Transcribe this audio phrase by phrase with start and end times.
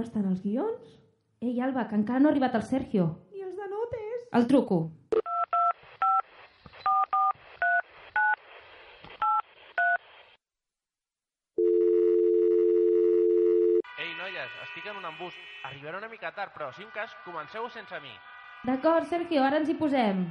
[0.00, 0.96] on estan els guions?
[1.44, 3.06] Ei, Alba, que encara no ha arribat el Sergio.
[3.36, 4.26] I els de notes?
[4.38, 4.80] El truco.
[14.00, 15.36] Ei, noies, estic en un embús.
[15.68, 18.12] Arribaré una mica tard, però si un cas, comenceu sense mi.
[18.64, 20.24] D'acord, Sergio, ara ens hi posem.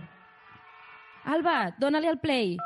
[1.29, 2.57] Alba, dóna-li el play.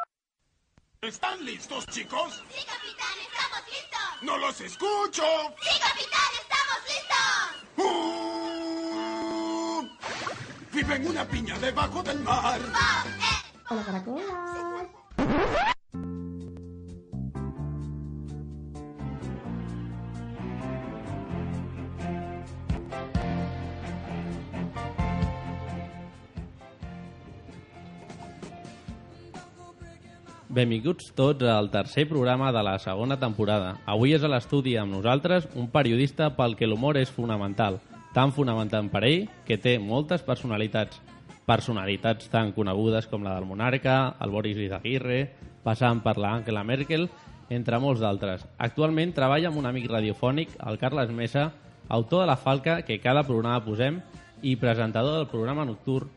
[1.02, 2.44] ¿Están listos, chicos?
[2.48, 4.23] Sí, capitán, estamos listos.
[4.23, 5.27] ¡No los escucho!
[5.59, 6.43] Sí, capitán,
[7.77, 9.84] ¡Uh!
[10.72, 12.59] Vive en una piña debajo del mar.
[13.70, 15.73] Hola, caracola.
[30.53, 33.71] Benvinguts tots al tercer programa de la segona temporada.
[33.89, 37.79] Avui és a l'estudi amb nosaltres un periodista pel que l'humor és fonamental,
[38.13, 40.99] tan fonamental per ell que té moltes personalitats.
[41.49, 45.23] Personalitats tan conegudes com la del monarca, el Boris Izaguirre,
[45.65, 47.07] passant per la Angela Merkel,
[47.49, 48.45] entre molts d'altres.
[48.62, 51.48] Actualment treballa amb un amic radiofònic, el Carles Mesa,
[51.90, 54.04] autor de La Falca, que cada programa posem,
[54.43, 56.13] i presentador del programa nocturn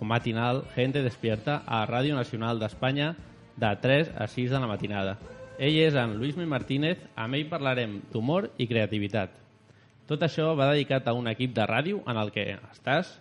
[0.00, 3.14] o matinal Gente Despierta a Ràdio Nacional d'Espanya
[3.56, 5.16] de 3 a 6 de la matinada.
[5.58, 9.30] Ell és en Luismi Martínez, amb ell parlarem d'humor i creativitat.
[10.06, 13.16] Tot això va dedicat a un equip de ràdio en el que estàs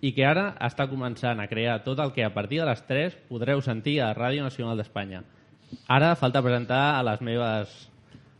[0.00, 3.16] i que ara està començant a crear tot el que a partir de les 3
[3.28, 5.24] podreu sentir a Ràdio Nacional d'Espanya.
[5.88, 7.90] Ara falta presentar a les meves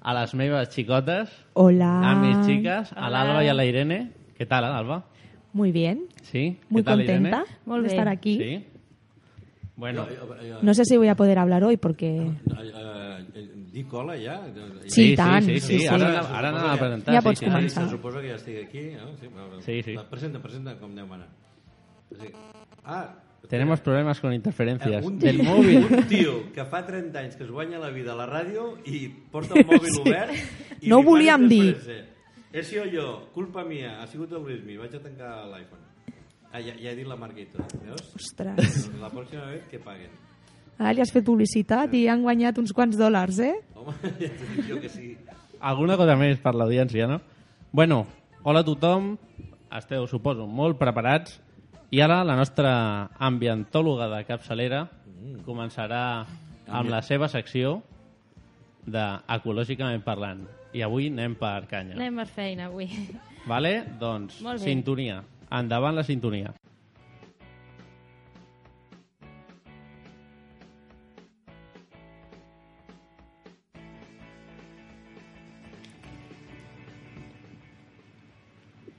[0.05, 2.11] a les meves xicotes, Hola.
[2.11, 4.11] a mis chicas, a l'Alba i a la Irene.
[4.37, 5.03] Què tal, Alba?
[5.55, 6.03] Muy bien.
[6.23, 6.59] Sí?
[6.69, 7.45] Muy ¿Qué tal, contenta Irene?
[7.65, 7.95] Molt de bé.
[7.95, 8.37] estar aquí.
[8.37, 8.67] Sí.
[9.77, 10.07] Bueno,
[10.63, 12.31] No sé si voy a poder hablar hoy porque...
[13.75, 14.37] Dic hola ja?
[14.87, 15.79] Sí, i tant, Sí, sí, sí, sí.
[15.81, 15.87] sí.
[15.89, 17.15] Ara, ara anem a presentar.
[17.17, 17.83] Ja sí, pots sí, començar.
[17.83, 17.91] Sí.
[17.91, 19.09] Se suposa que ja estic aquí, no?
[19.19, 19.31] Sí.
[19.67, 19.97] Sí, sí.
[20.11, 21.27] Presenta, presenta com Déu mana.
[22.15, 22.31] Sí.
[22.85, 23.17] Ah,
[23.49, 25.87] Tenemos problemas con eh, interferencias un, del tio, móvil.
[25.91, 29.09] un tio que fa 30 anys que es guanya la vida a la ràdio i
[29.11, 30.33] porta el mòbil obert
[30.81, 31.75] i No ho volíem dir.
[32.55, 35.83] He sido jo, culpa mia, ha sigut el Luismi, vaig a tancar l'iPhone.
[36.55, 38.15] Ah, ja, ja he dit la tot, veus?
[38.15, 38.85] Ostres.
[39.03, 40.13] La pròxima vegada que paguen.
[40.79, 43.57] Ara li has fet publicitat i han guanyat uns quants dòlars, eh?
[43.75, 44.29] Home, ja
[44.69, 45.17] jo que sí.
[45.59, 47.19] Alguna cosa més per l'audiència, no?
[47.73, 48.05] Bueno,
[48.45, 49.17] hola a tothom.
[49.75, 51.41] Esteu, suposo, molt preparats.
[51.91, 52.71] I ara la nostra
[53.19, 54.85] ambientòloga de capçalera
[55.43, 56.05] començarà
[56.71, 57.81] amb la seva secció
[58.87, 59.09] de
[59.41, 60.47] Ecològicament parlant.
[60.75, 61.99] I avui anem per canya.
[61.99, 62.87] Anem per feina avui.
[63.51, 63.81] Vale?
[63.99, 64.71] Doncs, Molt bé.
[64.71, 65.23] sintonia.
[65.59, 66.53] Endavant la sintonia.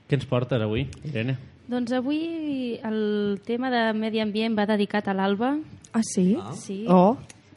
[0.06, 1.34] Què ens portes avui, Irene?
[1.66, 2.20] Doncs avui
[2.86, 5.56] el tema de medi ambient va dedicat a l'Alba.
[5.90, 6.28] Ah, sí?
[6.60, 6.84] Sí.
[6.86, 7.16] Oh,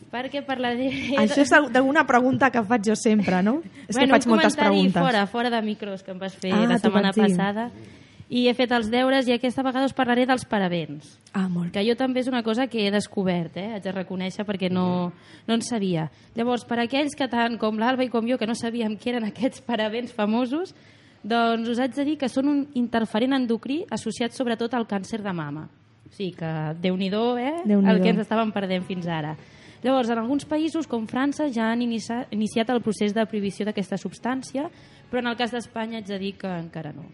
[0.10, 0.88] Perquè parlaré...
[1.22, 3.60] això és d'alguna pregunta que faig jo sempre, no?
[3.86, 5.04] És que faig un moltes comentari preguntes.
[5.04, 7.99] fora, fora de micros que em vas fer Ah, la setmana vaig dir.
[8.30, 11.16] I he fet els deures i aquesta vegada us parlaré dels parabens.
[11.34, 13.72] Ah, molt que jo també és una cosa que he descobert, eh?
[13.74, 15.10] haig de reconèixer, perquè no,
[15.48, 16.12] no en sabia.
[16.38, 19.26] Llavors, per aquells que tant com l'Alba i com jo, que no sabíem què eren
[19.26, 20.76] aquests parabens famosos,
[21.24, 25.34] doncs us haig de dir que són un interferent endocrí associat sobretot al càncer de
[25.34, 25.66] mama.
[26.06, 26.52] O sigui que,
[26.84, 27.56] déu-n'hi-do, eh?
[27.66, 27.96] Déu-n'hi-do.
[27.96, 29.34] el que ens estàvem perdent fins ara.
[29.82, 33.98] Llavors, en alguns països, com França, ja han inicia iniciat el procés de prohibició d'aquesta
[33.98, 34.68] substància,
[35.10, 37.08] però en el cas d'Espanya haig de dir que encara no.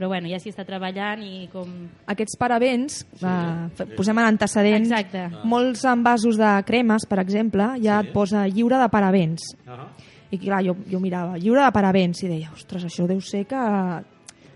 [0.00, 1.68] Però bueno, ja s'hi està treballant i com...
[2.08, 3.26] Aquests parabens, sí.
[3.28, 5.42] uh, posem en antecedents, Exacte.
[5.44, 9.44] molts envasos de cremes, per exemple, ja et posa lliure de parabens.
[9.68, 9.90] Ah,
[10.32, 13.60] I clar, jo, jo mirava, lliure de parabens, i deia, ostres, això deu ser que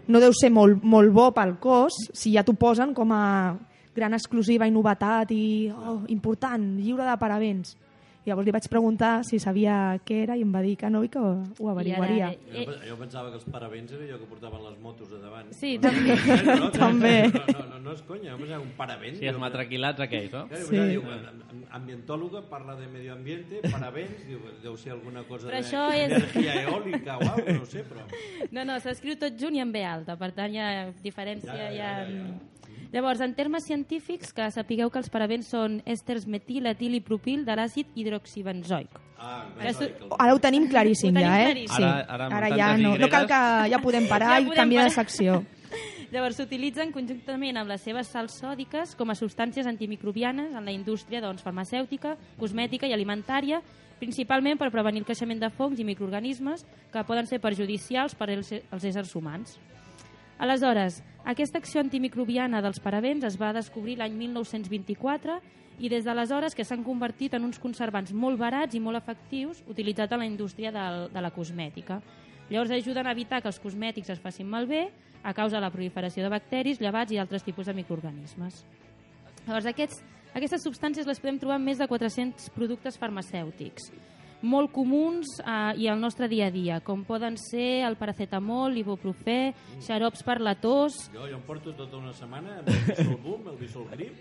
[0.09, 3.53] no deu ser molt, molt bo pel cos si ja t'ho posen com a
[3.93, 7.77] gran exclusiva i novetat i oh, important, lliure de parabens.
[8.25, 11.11] Llavors li vaig preguntar si sabia què era i em va dir que no i
[11.13, 12.31] que ho averiguaria.
[12.33, 15.13] I ara, Jo, pe- jo pensava que els parabens era jo que portaven les motos
[15.13, 15.51] a davant.
[15.53, 16.17] Sí, també.
[16.47, 17.15] No, no, També.
[17.29, 19.19] No, no, no, no és conya, jo pensava un parabens.
[19.19, 20.47] Sí, els jo- matraquilats aquells, no?
[20.55, 20.63] Sí.
[20.71, 20.81] sí.
[20.95, 25.63] diu, am- ambientòloga parla de medio ambiente, parabens, diu, deu ser alguna cosa Però de
[25.67, 28.07] això és- energia eòlica o alguna no ho sé, però...
[28.51, 30.71] No, no, s'escriu tot junt i en B alta, per tant hi ha
[31.05, 31.53] diferència.
[31.53, 32.09] Ja, hi ja, ha...
[32.09, 32.27] ja,
[32.95, 37.43] Llavors, en termes científics, que sapigueu que els parabens són èsters metil, etil i propil
[37.45, 38.93] de l'àcid hidroxibenzoic.
[39.19, 41.45] Ah, el- Ara ho tenim claríssim Ho tenim ja, eh?
[41.51, 41.77] claríssim.
[41.77, 41.83] Sí.
[41.83, 43.41] Ara- ara ara ja no, no cal que
[43.73, 45.41] ja podem parar Ja i podem canviar de secció.
[46.15, 51.21] Llavors, s'utilitzen conjuntament amb les seves sals sòdiques com a substàncies antimicrobianes en la indústria
[51.21, 53.59] doncs, farmacèutica, cosmètica i alimentària
[53.99, 56.63] principalment per prevenir el creixement de fongs i microorganismes
[56.93, 59.59] que poden ser perjudicials per als éssers humans.
[60.45, 65.39] Aleshores, aquesta acció antimicrobiana dels parabens es va descobrir l'any 1924
[65.81, 70.13] i des d'aleshores que s'han convertit en uns conservants molt barats i molt efectius utilitzats
[70.13, 71.97] a la indústria de la cosmètica.
[72.51, 74.91] Llavors ajuden a evitar que els cosmètics es facin malbé
[75.23, 78.67] a causa de la proliferació de bacteris, llevats i altres tipus de microorganismes.
[79.47, 80.05] Llavors, aquests,
[80.35, 83.89] aquestes substàncies les podem trobar en més de 400 productes farmacèutics,
[84.45, 89.55] molt comuns eh, i al nostre dia a dia, com poden ser el paracetamol, l'ibuprofè,
[89.83, 91.09] xarops per la tos...
[91.15, 94.21] Jo, jo em porto tota una setmana amb el Bisol Boom, el Bisol Grip,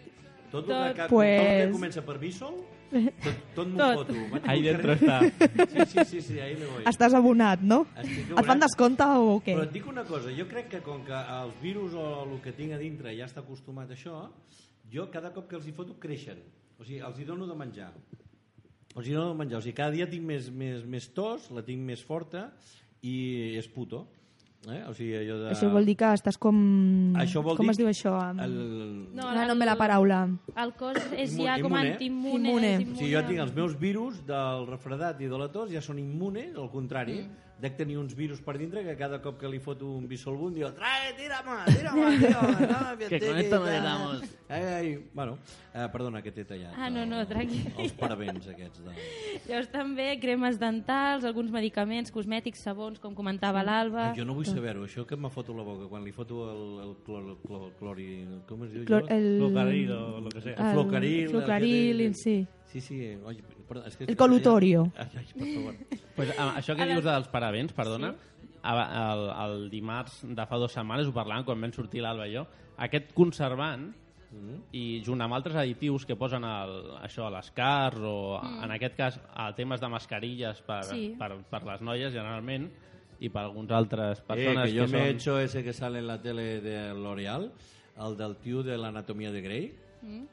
[0.52, 2.58] tot, tot, que, Pues- tot el que comença per Bisol,
[2.94, 4.16] tot, tot m'ho foto.
[4.46, 5.16] Ahí dentro està.
[5.26, 6.84] Sí, sí, sí, sí, ahí me voy.
[6.92, 7.80] Estàs abonat, no?
[7.98, 8.62] Estic Et fan abonat.
[8.68, 9.56] descompte o què?
[9.58, 12.54] Però et dic una cosa, jo crec que com que els virus o el que
[12.54, 14.28] tinc a dintre ja està acostumat a això,
[14.94, 16.38] jo cada cop que els hi foto creixen.
[16.78, 17.90] O sigui, els hi dono de menjar.
[18.94, 19.60] Els hi dono de menjar.
[19.60, 22.52] O sigui, cada dia tinc més, més, més tos, la tinc més forta
[23.02, 24.06] i és puto.
[24.64, 24.80] Eh?
[24.88, 25.48] O sigui, allò de...
[25.52, 26.56] Això vol dir que estàs com...
[27.20, 28.14] Això vol com dir es diu això?
[28.46, 28.54] El...
[29.12, 30.22] No, Ara no me la paraula.
[30.56, 31.90] El cos és ja com immune.
[31.96, 32.54] antiimmune.
[32.54, 32.70] Immune.
[32.70, 33.28] és O sigui, jo immune.
[33.28, 37.24] tinc els meus virus del refredat i de la tos ja són immunes, al contrari.
[37.26, 37.42] Mm.
[37.62, 40.68] Dec tenir uns virus per dintre que cada cop que li foto un bisolbun diu
[40.76, 44.24] trae, tira más, tira más, tío, dame Que con esto no le damos.
[44.50, 45.38] Ai, ai, bueno,
[45.74, 46.74] eh, perdona que t'he tallat.
[46.76, 47.70] Ah, no, no, el- tranquil.
[47.78, 48.84] Els parabens aquests.
[48.84, 48.96] De...
[49.48, 54.10] Llavors també cremes dentals, alguns medicaments, cosmètics, sabons, com comentava l'Alba.
[54.18, 56.96] Jo no vull saber-ho, això que me foto la boca quan li foto el, el,
[57.06, 58.10] clor, el, clor, clori...
[58.50, 58.84] Com es diu?
[58.90, 59.38] Clor, el...
[59.40, 60.58] Flocaril o lo que sea.
[60.58, 61.30] El flocaril.
[61.30, 62.42] Flocaril, el sí.
[62.74, 63.38] Sí, sí, oi,
[63.74, 64.06] perdó, és que...
[64.06, 64.46] El.
[64.96, 65.76] Ai, ai, per favor.
[66.16, 68.14] Pues, això que dius dels parabens, perdona,
[68.64, 72.38] el, el, el dimarts de fa dues setmanes ho parlàvem quan vam sortir l'Alba i
[72.38, 72.46] jo,
[72.86, 73.90] aquest conservant
[74.74, 76.72] i junt amb altres additius que posen el,
[77.06, 81.12] això a les cars o en aquest cas a temes de mascarilles per, Sí.
[81.20, 82.66] per, per les noies generalment
[83.20, 85.16] i per algunes altres Eh, persones que yo me he són...
[85.16, 87.52] hecho ese que sale en la tele de L'Oreal,
[88.08, 89.68] el del tío de la anatomía de Grey,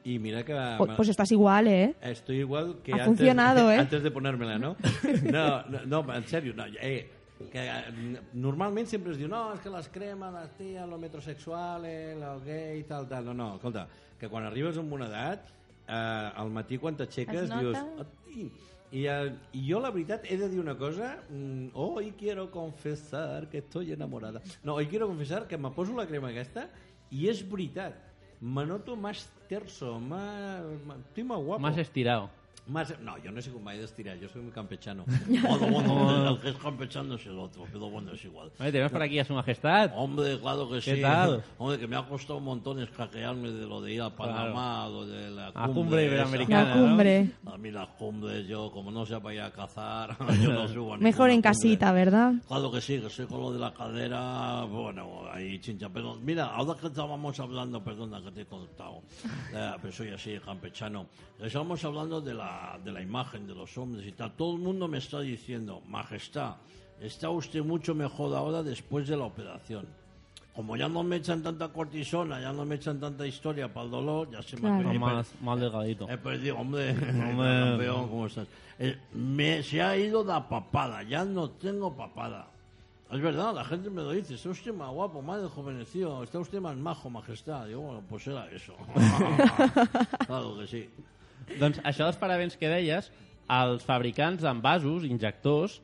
[0.03, 0.53] y mira que...
[0.77, 1.95] Pues, pues estás igual, ¿eh?
[2.01, 3.77] Estoy igual que Ha antes, funcionado, ¿eh?
[3.77, 4.75] antes de ponérmela, ¿no?
[5.31, 7.09] No, no, no en serio, no, eh,
[7.49, 12.17] que eh, normalment sempre es diu no, és que les cremes, les ties, los metrosexuales,
[12.19, 13.25] los gay, tal, tal.
[13.25, 13.87] No, no, escolta,
[14.19, 15.47] que quan arribes a una edat,
[15.87, 17.79] eh, al matí quan t'aixeques dius...
[17.97, 18.51] "Hosti".
[18.91, 21.23] I, eh, I jo, la veritat, he de dir una cosa.
[21.29, 24.41] Mm, hoy quiero confesar que estoy enamorada.
[24.63, 26.67] No, hoy quiero confesar que me poso la crema aquesta
[27.09, 27.95] i és veritat.
[28.41, 30.63] Me noto más terso, más...
[31.09, 31.59] Estoy más guapo.
[31.59, 32.29] Más estirado.
[32.71, 35.03] Más, no, yo no soy un de estirar, yo soy muy campechano.
[35.27, 38.49] Bueno, bueno, el que es campechano es el otro, pero bueno, es igual.
[38.57, 39.91] Vale, tenemos por aquí a su majestad.
[39.95, 41.01] Hombre, claro que ¿Qué sí.
[41.01, 41.43] tal?
[41.57, 45.05] Hombre, que me ha costado un montón escaquearme de lo de ir a Panamá, lo
[45.05, 45.73] de la cumbre.
[45.73, 46.75] Cumbre iberoamericana.
[46.75, 47.31] La cumbre.
[47.45, 50.95] A mí las cumbres, yo, como no sea para ir a cazar, yo no subo
[50.97, 51.49] Mejor en cumbre.
[51.49, 52.33] casita, ¿verdad?
[52.47, 55.89] Claro que sí, que soy con lo de la cadera, bueno, ahí chincha.
[55.89, 59.01] Pero mira, ahora que estábamos hablando, perdona que te he contado,
[59.53, 61.07] eh, pero soy así, campechano,
[61.39, 64.31] estábamos hablando de la, de la imagen de los hombres y tal.
[64.33, 66.55] Todo el mundo me está diciendo, Majestad,
[66.99, 69.85] está usted mucho mejor ahora después de la operación.
[70.55, 73.91] Como ya no me echan tanta cortisona, ya no me echan tanta historia para el
[73.91, 76.09] dolor, ya se me ha más, más delgadito.
[76.09, 77.59] He perdido, hombre, Hombre.
[77.69, 78.47] campeón, ¿cómo estás?
[78.77, 82.47] Eh, me, se ha ido la papada, ya no tengo papada.
[83.11, 86.61] Es verdad, la gente me lo dice, está usted más guapo, más rejuvenecido, está usted
[86.61, 87.67] más majo, majestad.
[87.67, 88.73] Digo, bueno, pues era eso.
[90.27, 90.89] claro que sí.
[91.59, 93.11] Doncs això dels parabens que deies,
[93.51, 95.79] els fabricants d'envasos, injectors,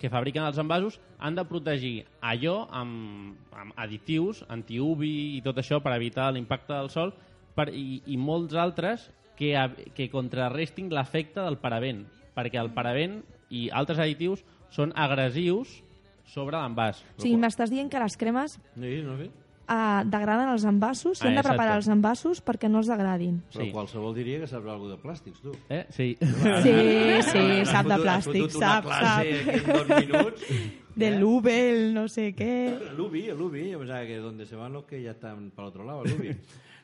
[0.00, 5.80] que fabriquen els envasos, han de protegir allò amb, amb additius, anti-UV i tot això
[5.80, 7.14] per evitar l'impacte del sol
[7.56, 9.08] per, i, i molts altres
[9.38, 9.54] que,
[9.96, 12.04] que contrarrestin l'efecte del paraben,
[12.36, 14.44] perquè el paraben i altres additius
[14.74, 15.78] són agressius
[16.26, 17.00] sobre l'envàs.
[17.22, 19.30] Sigui, m'estàs dient que les cremes Sí, no sé?
[19.68, 23.42] Eh, degraden els envasos, s'han Ah, de preparar els envasos perquè no es degradin.
[23.52, 23.70] Però Sí.
[23.72, 25.52] qualsevol diria que sabrà alguna de plàstics, tu.
[25.68, 25.86] Eh?
[25.90, 26.16] Sí.
[26.20, 26.26] Sí,
[27.32, 29.20] sí, Has sap de plàstic, fotut una sap, classe sap.
[29.20, 30.42] aquí en dos minuts.
[30.96, 31.18] De Eh?
[31.20, 32.52] l'UV, el no sé què...
[32.92, 35.68] El Ubi, el Ubi, yo pensaba que donde se van los que ya están para
[35.68, 36.36] otro lado, el Ubi.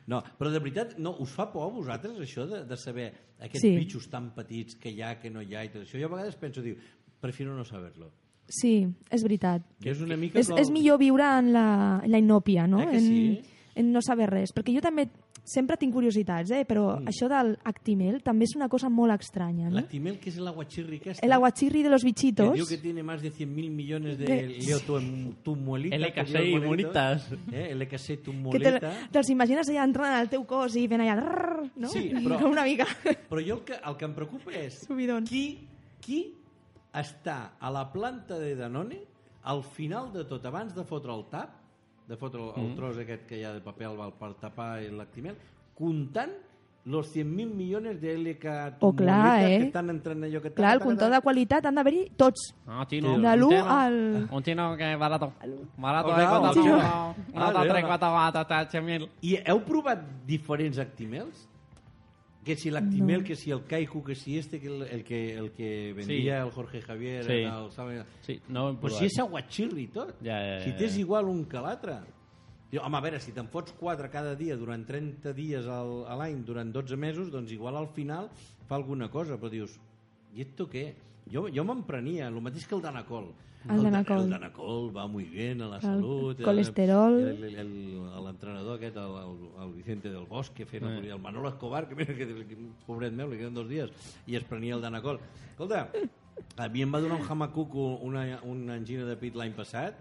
[0.07, 3.07] No, però de veritat, no, us fa por a vosaltres això de, de saber
[3.39, 3.71] aquests Sí.
[3.77, 5.97] bitxos tan petits que hi ha, que no hi ha i tot això?
[5.99, 6.75] Jo a vegades penso, diu,
[7.21, 8.11] prefiero no saberlo.
[8.49, 9.63] Sí, és veritat.
[9.81, 10.59] Que és una mica És, com...
[10.59, 12.81] és millor viure en la, en la inòpia, no?
[12.83, 13.41] Eh que en, sí?
[13.75, 14.53] en no saber res.
[14.53, 15.09] Perquè jo també
[15.45, 16.65] sempre tinc curiositats, eh?
[16.65, 17.09] però Mm.
[17.09, 19.75] això del Actimel també és una cosa molt estranya, no?
[19.81, 22.53] La Timel, que és el aguachirri aquesta, El aguachirri de los que bichitos.
[22.55, 26.01] diu que tiene más de 100.000 millones de De- leotumuelitas.
[26.01, 27.33] LK6 y munitas.
[27.53, 28.93] Eh, LK6 que te, tumuleta.
[29.11, 31.17] te'ls imagines allà entrant al teu cos i fent allà...
[31.17, 31.89] rrr, No?
[31.89, 32.87] Sí, però- una mica...
[33.29, 35.25] Però jo el que, el que em preocupa és Subidon.
[35.27, 35.59] qui
[36.03, 36.35] qui
[36.95, 39.01] està a la planta de Danone
[39.45, 41.57] al final de tot, abans de fotre el tap,
[42.07, 45.37] de fotre el, el tros aquest que hi ha de paper al per tapar l'actiment,
[45.79, 46.31] comptant
[46.85, 49.59] los 100.000 milions de LK Oh, clar, eh?
[49.59, 50.51] que estan entrant allò que...
[50.53, 52.49] Clar, el comptador de qualitat han d'haver-hi tots.
[52.67, 53.13] Ah, chino.
[53.13, 54.29] De un l'1 chino- al...
[54.35, 55.29] Un chino que barato.
[55.79, 56.77] Barato Oh, de clar, cuota un chino.
[56.81, 57.15] chino.
[57.37, 59.09] Una Ah, quatre, quatre, tres, mil.
[59.23, 61.49] I heu provat diferents Actimels?
[62.45, 65.53] Que si l'Actimel, que si el Kaiku, que si este, que el, el que, el
[65.53, 66.47] que vendia Sí.
[66.47, 67.33] el Jorge Javier, Sí.
[67.47, 70.17] el, sabe, Sí, no hem Però si és aguachirri tot.
[70.25, 72.01] Ja, ja, ja, si t'és igual un que l'altre.
[72.81, 76.43] Home, a veure, si te'n fots 4 cada dia durant 30 dies al, a l'any,
[76.43, 78.31] durant 12 mesos, doncs igual al final
[78.67, 79.79] fa alguna cosa, però dius,
[80.35, 80.95] i esto què?
[81.31, 83.29] Jo, jo m'emprenia, el mateix que el Danacol.
[83.69, 84.21] El Danacol.
[84.25, 86.41] El Danacol va muy bien a la El salut.
[86.43, 87.21] colesterol.
[87.21, 90.99] El- el- el- L'entrenador aquest, el, el, el Vicente del Bosque, fent Eh.
[90.99, 93.91] el, el Manolo Escobar, que mira que, que pobret meu, li queden dos dies,
[94.27, 95.19] i es prenia el Danacol.
[95.51, 95.89] Escolta,
[96.57, 99.95] a mi em va donar un hamacuco una, una angina de pit l'any passat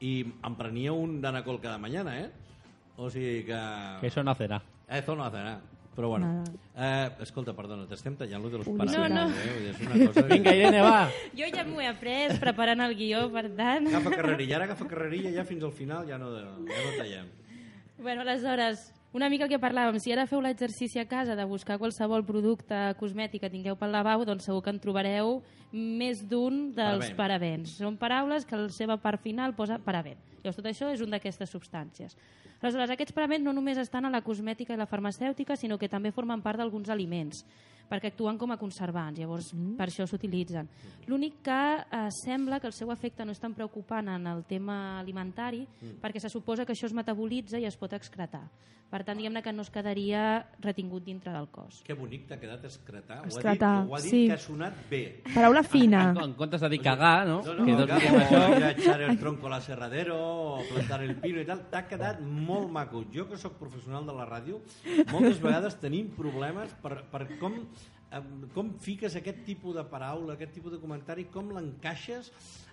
[0.00, 2.30] i em prenia un Danacol cada mañana, eh?
[2.96, 3.58] O sigui que...
[4.00, 4.62] Que eso no será.
[4.88, 5.60] Eso no hace nada.
[5.94, 6.42] Però bueno,
[6.76, 8.96] eh, escolta, perdona, t'estem tallant lo de los Publicitat.
[8.98, 9.34] parabens, No, no.
[9.36, 9.70] eh?
[9.70, 10.26] És una cosa...
[10.26, 11.08] que- Vinga, Irene, va.
[11.38, 13.86] Jo ja m'ho he après preparant el guió, per tant...
[13.92, 17.30] Agafa carrerilla, ara agafa carrerilla ja fins al final ja no, ja no tallem.
[18.02, 21.78] Bueno, aleshores, una mica el que parlàvem, si ara feu l'exercici a casa de buscar
[21.78, 27.12] qualsevol producte cosmètic que tingueu pel lavabo, doncs segur que en trobareu més d'un dels
[27.14, 27.16] Paraben.
[27.16, 27.76] parabens.
[27.78, 30.18] Són paraules que la seva part final posa paraben.
[30.42, 32.18] Llavors, tot això és un d'aquestes substàncies.
[32.64, 36.14] Aleshores, aquests parabens no només estan a la cosmètica i la farmacèutica, sinó que també
[36.16, 37.42] formen part d'alguns aliments,
[37.88, 40.68] perquè actuen com a conservants, llavors per això s'utilitzen.
[41.06, 45.00] L'únic que eh, sembla que el seu efecte no és tan preocupant en el tema
[45.00, 45.66] alimentari,
[46.02, 48.46] perquè se suposa que això es metabolitza i es pot excretar.
[48.94, 51.80] Per tant, diguem-ne que no es quedaria retingut dintre del cos.
[51.82, 53.16] Que bonic t'ha quedat excretar.
[53.16, 54.20] Ho ha dit, Excretar, ho ha dit sí.
[54.28, 55.00] que ha sonat bé.
[55.32, 56.02] Paraula fina.
[56.12, 57.40] En, en comptes de dir cagar, no?
[57.42, 58.42] No, no, que no, acabo diem això.
[58.60, 62.70] de echar el tronco a l'aserradero o plantar el pino i tal, t'ha quedat molt
[62.70, 63.02] maco.
[63.10, 64.60] Jo que sóc professional de la ràdio,
[65.10, 67.64] moltes vegades tenim problemes per, per com,
[68.54, 72.30] com fiques aquest tipus de paraula, aquest tipus de comentari, com l'encaixes,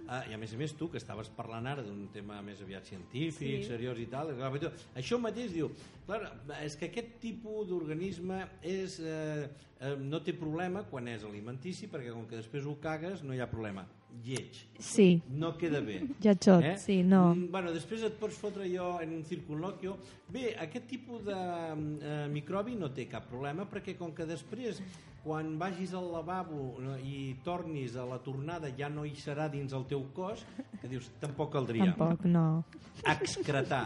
[0.07, 2.86] eh, i a més a més tu, que estaves parlant ara d'un tema més aviat
[2.86, 3.69] científic, sí.
[3.69, 5.69] seriós i tal, tu- això mateix diu,
[6.05, 6.21] clar,
[6.63, 9.48] és que aquest tipus d'organisme és, eh,
[9.79, 13.39] eh, no té problema quan és alimentici, perquè com que després ho cagues no hi
[13.39, 13.88] ha problema.
[14.25, 16.01] Lleig Sí, no queda bé.
[16.19, 17.33] lletjot, sí, no.
[17.33, 19.93] Mm, bueno, després et pots fotre jo en un circunloquio.
[20.27, 24.81] Bé, aquest tipus de eh, microbi no té cap problema perquè com que després
[25.23, 29.73] quan vagis al lavabo no, i tornis a la tornada ja no hi serà dins
[29.77, 30.45] el teu cos,
[30.81, 31.91] que dius, tampoc caldria.
[31.93, 32.63] Tampoc, no.
[33.05, 33.85] Excretar.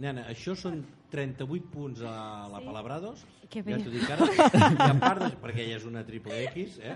[0.00, 3.26] Nena, això són 38 punts a la Palabrados.
[3.50, 3.74] Que bé.
[3.74, 4.28] Ja t'ho dic ara.
[4.30, 6.94] I a part de, perquè ella és una triple X, eh?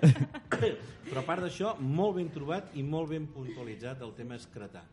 [1.11, 4.85] però a part d'això, molt ben trobat i molt ben puntualitzat el tema excretar.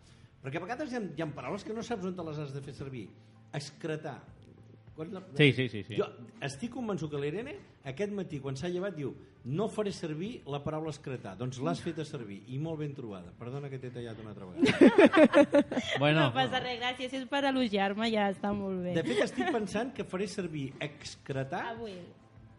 [0.42, 2.54] Perquè a vegades hi ha, hi ha paraules que no saps on te les has
[2.56, 3.06] de fer servir.
[3.54, 4.18] Excretar.
[4.96, 5.96] Quan Sí, sí, sí, sí.
[5.98, 6.08] Jo
[6.44, 7.54] estic convençut que l'Irene
[7.88, 9.14] aquest matí, quan s'ha llevat, diu
[9.46, 11.34] no faré servir la paraula excretar.
[11.40, 13.32] Doncs l'has feta servir i molt ben trobada.
[13.40, 15.64] Perdona que t'he tallat una altra vegada.
[16.02, 17.10] Bueno, No passa res, gràcies.
[17.12, 18.94] Si és per elogiar-me, ja està molt bé.
[18.98, 21.96] De fet, estic pensant que faré servir excretar Avui.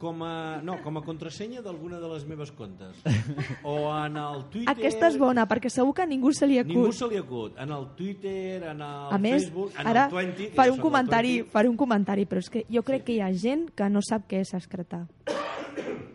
[0.02, 2.98] Com a, no, com a contrasenya d'alguna de les meves comptes.
[3.62, 4.72] O en el Twitter...
[4.74, 6.96] Aquesta és bona, perquè segur que a ningú se li Ningú acut.
[6.98, 7.58] se li acut.
[7.62, 10.48] En el Twitter, en el A més, Facebook, en ara el 20...
[10.50, 11.52] que faré un comentari, 20.
[11.54, 14.26] faré un comentari, però és que jo crec que hi ha gent que no sap
[14.30, 15.04] què és excretar.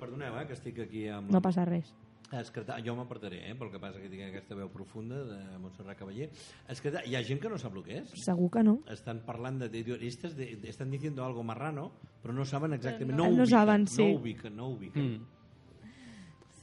[0.01, 1.31] Perdoneu, eh, que estic aquí amb...
[1.31, 1.93] No passa res.
[2.29, 6.27] Escretar, jo m'apartaré, eh, pel que passa que tinc aquesta veu profunda de Montserrat Cavaller.
[6.67, 8.09] Escretar, hi ha gent que no sap el que és.
[8.19, 8.81] Segur que no.
[8.91, 11.91] Están parlant de idiotistas, de, de- están diciendo algo marrano,
[12.21, 14.03] però no saben exactament, no, No ubiquen, saben, sí.
[14.03, 15.11] no ubiquen, no ubiquen.
[15.13, 15.25] Mm.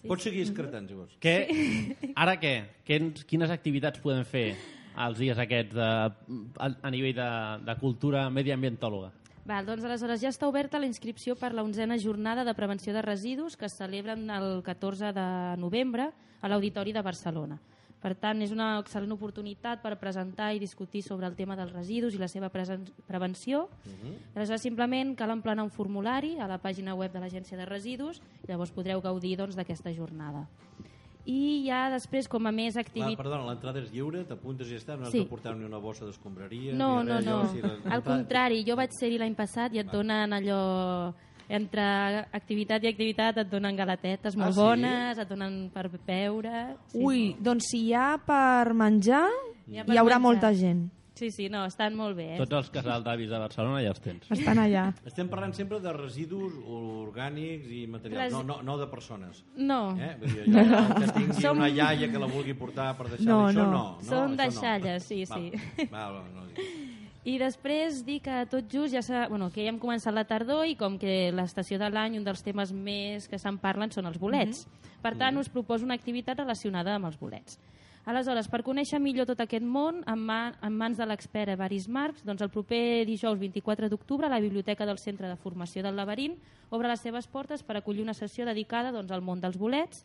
[0.06, 1.16] Pots seguir excretant, si vols.
[1.18, 1.34] què,
[2.14, 2.50] ara què?
[2.84, 4.50] Quins, quines activitats podem fer
[5.00, 5.86] els dies aquests de,
[6.60, 7.28] a, a nivell de,
[7.64, 9.14] de cultura mediambientòloga?
[9.44, 13.02] Val, doncs aleshores ja està oberta la inscripció per la onzena jornada de prevenció de
[13.04, 15.26] residus que es celebren el 14 de
[15.60, 16.06] novembre
[16.40, 17.58] a l'Auditori de Barcelona.
[18.00, 22.16] Per tant, és una excel·lent oportunitat per presentar i discutir sobre el tema dels residus
[22.16, 23.66] i la seva prevenció.
[24.34, 28.48] Aleshores, simplement cal emplenar un formulari a la pàgina web de l'Agència de Residus i
[28.48, 30.46] llavors podreu gaudir doncs, d'aquesta jornada.
[31.26, 33.16] I ja després, com a més La, activitat...
[33.16, 35.22] perdona, l'entrada és lliure, t'apuntes i ja està, no has Sí.
[35.22, 36.74] de portar ni una bossa d'escombraria...
[36.74, 37.38] No, no, res, no.
[37.38, 41.14] allò, o sigui, Al contrari, jo vaig ser-hi l'any passat i et donen allò...
[41.46, 41.82] Entre
[42.32, 44.60] activitat i activitat et donen galatetes molt Ah, sí?
[44.62, 46.76] bones, et donen per beure...
[46.88, 47.02] Sí.
[47.04, 49.26] Ui, doncs si hi ha per menjar,
[49.68, 50.20] Hi hi, ha per haurà menjar.
[50.24, 50.86] molta gent.
[51.14, 52.24] Sí, sí, no, estan molt bé.
[52.34, 52.38] Eh?
[52.40, 54.26] Tots els casals d'avis de Barcelona ja els tens.
[54.34, 54.88] Estan allà.
[55.06, 59.44] Estem parlant sempre de residus orgànics i materials, Resi- no, no, no de persones.
[59.56, 60.16] No, Eh?
[60.20, 63.44] Vull dir, jo, que tingui Som- una iaia que la vulgui portar per deixar No,
[63.48, 63.70] això, no.
[63.70, 63.84] no.
[64.00, 65.86] no Són deixalles, sí, Val, sí.
[65.92, 66.48] Val, val, no,
[67.24, 69.28] I després dir que tot just ja s'ha...
[69.30, 72.42] Bueno, que ja hem començat la tardor i com que l'estació de l'any, un dels
[72.44, 74.66] temes més que se'n parlen són els bolets.
[75.00, 77.56] Per tant, us proposo una activitat relacionada amb els bolets.
[78.04, 82.20] Aleshores, per conèixer millor tot aquest món, en, ma en mans de l'expert Evaris Marcs,
[82.28, 86.36] doncs el proper dijous 24 d'octubre la Biblioteca del Centre de Formació del Laberint
[86.68, 90.04] obre les seves portes per acollir una sessió dedicada doncs, al món dels bolets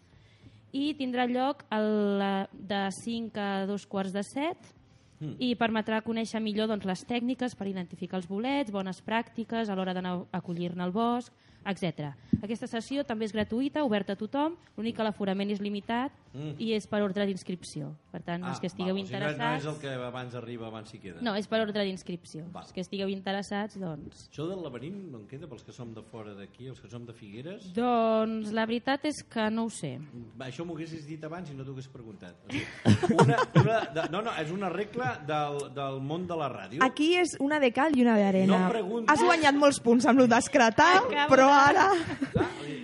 [0.72, 6.70] i tindrà lloc el, de 5 a 2 quarts de 7 i permetrà conèixer millor
[6.72, 10.96] doncs, les tècniques per identificar els bolets, bones pràctiques a l'hora d'anar a acollir-ne al
[10.96, 11.34] bosc,
[11.68, 12.14] etc.
[12.40, 16.16] Aquesta sessió també és gratuïta, oberta a tothom, l'únic que l'aforament és limitat
[16.60, 17.94] i és per ordre d'inscripció.
[18.12, 19.64] Per tant, els que estigueu Ah, val, o sigui, no- interessats...
[19.66, 21.22] No és el que abans arriba, abans s'hi queda.
[21.26, 22.46] No, és per ordre d'inscripció.
[22.56, 24.28] Els que estigueu interessats, doncs...
[24.32, 27.06] Això del laberint no en queda pels que som de fora d'aquí, els que som
[27.06, 27.72] de Figueres?
[27.74, 29.96] Doncs la veritat és que no ho sé.
[30.40, 32.36] Va, Això m'ho haguessis dit abans i no t'ho hagués preguntat.
[32.46, 36.50] O sigui, una, una, de, no, no, és una regla del, del món de la
[36.54, 36.84] ràdio.
[36.86, 38.66] Aquí és una de cal i una d'arena.
[38.66, 39.10] No preguntis.
[39.14, 40.94] Has guanyat molts punts amb lo d'escratar,
[41.30, 41.90] però ara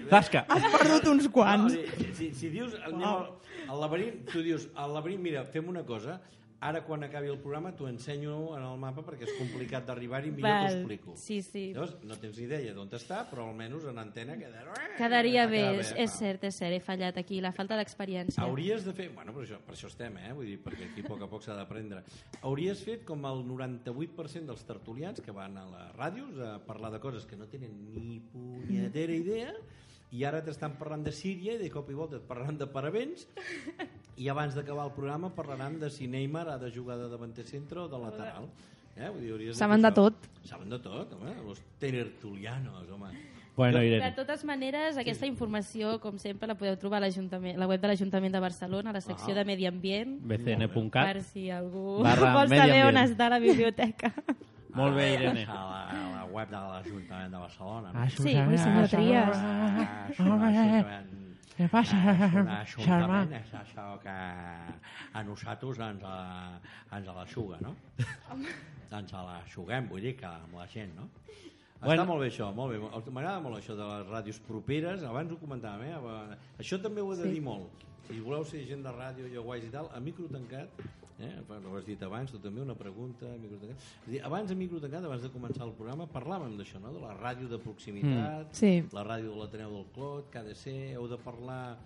[0.10, 0.46] Tasca!
[0.50, 1.74] has perdut uns No, quants.
[1.74, 3.02] sigui, si, si dius anem
[3.68, 6.20] al laberint, tu dius al laberint, mira, fem una cosa,
[6.65, 10.63] ara quan acabi el programa t'ho ensenyo en el mapa perquè és complicat d'arribar-hi, millor
[10.63, 11.15] t'ho explico.
[11.20, 11.65] sí, sí.
[11.75, 14.63] Llavors, no tens ni idea d'on està, però almenys en antena queda...
[14.98, 16.18] Quedaria bé, és, és va.
[16.18, 18.42] cert, és cert, he fallat aquí, la falta d'experiència.
[18.44, 19.10] Hauries de fer...
[19.15, 20.34] Bueno, per això, per això estem, eh?
[20.34, 22.01] Vull dir, perquè aquí a poc a poc s'ha d'aprendre.
[22.42, 27.01] Hauries fet com el 98% dels tertulians que van a les ràdios a parlar de
[27.04, 29.54] coses que no tenen ni punyetera idea
[30.12, 33.28] i ara t'estan parlant de Síria i de cop i volta et parlaran de parabens
[34.22, 37.80] i abans d'acabar el programa parlaran de si Neymar ha de jugar de davanter centre
[37.80, 38.50] o de lateral.
[38.96, 39.10] Eh?
[39.12, 39.96] Vull dir, Saben de això.
[39.96, 40.30] tot.
[40.48, 41.34] Saben de tot, home.
[41.44, 43.10] Los tertulianos, home.
[43.58, 47.68] Bueno, De Irene, totes maneres, aquesta informació, com sempre, la podeu trobar a l'Ajuntament- la
[47.68, 49.38] web de l'Ajuntament de Barcelona, a la secció Ah.
[49.40, 51.22] de Medi Ambient, per bcn.cat.
[51.24, 54.13] si algú Barra vol saber on està la biblioteca.
[54.76, 55.46] Molt bé, Irene.
[55.48, 57.92] A la, a la web de l'Ajuntament de Barcelona.
[57.96, 58.08] No?
[58.12, 59.38] Sí, ui, senyor Trias.
[59.40, 61.04] Ah,
[61.56, 63.22] Què passa, Ah, és un germà?
[63.22, 66.60] ajuntament, és això que a nosaltres ens, la,
[66.98, 67.72] ens la xuga, no?
[68.92, 71.08] ens la xuguem, vull dir que amb la gent, no?
[71.76, 72.06] Està Bueno.
[72.10, 72.80] molt bé això, molt bé.
[73.12, 76.38] M'agrada molt això de les ràdios properes, abans ho comentàvem, eh?
[76.60, 77.30] Això també ho he de Sí.
[77.38, 77.72] dir molt.
[78.10, 80.68] Si voleu ser gent de ràdio i guais i tal, a micro tancat,
[81.19, 81.32] eh?
[81.47, 83.78] ho has dit abans, tu també, una pregunta, a micro tancat.
[84.06, 86.93] És dir, abans a micro tancat, abans de començar el programa, parlàvem d'això, no?
[86.93, 88.84] de la ràdio de proximitat, Sí.
[88.91, 91.78] la ràdio de l'Ateneu del Clot, que ha de ser, heu de parlar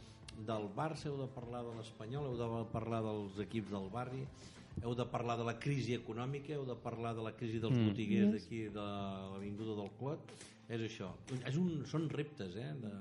[0.45, 4.25] del Barça, heu de parlar de l'Espanyol, heu de parlar dels equips del barri,
[4.83, 8.31] heu de parlar de la crisi econòmica, heu de parlar de la crisi dels botiguers
[8.31, 8.85] d'aquí de
[9.33, 10.19] l'Avinguda del Clot.
[10.69, 11.09] És això.
[11.49, 12.73] És un, són reptes, eh?
[12.79, 12.91] De...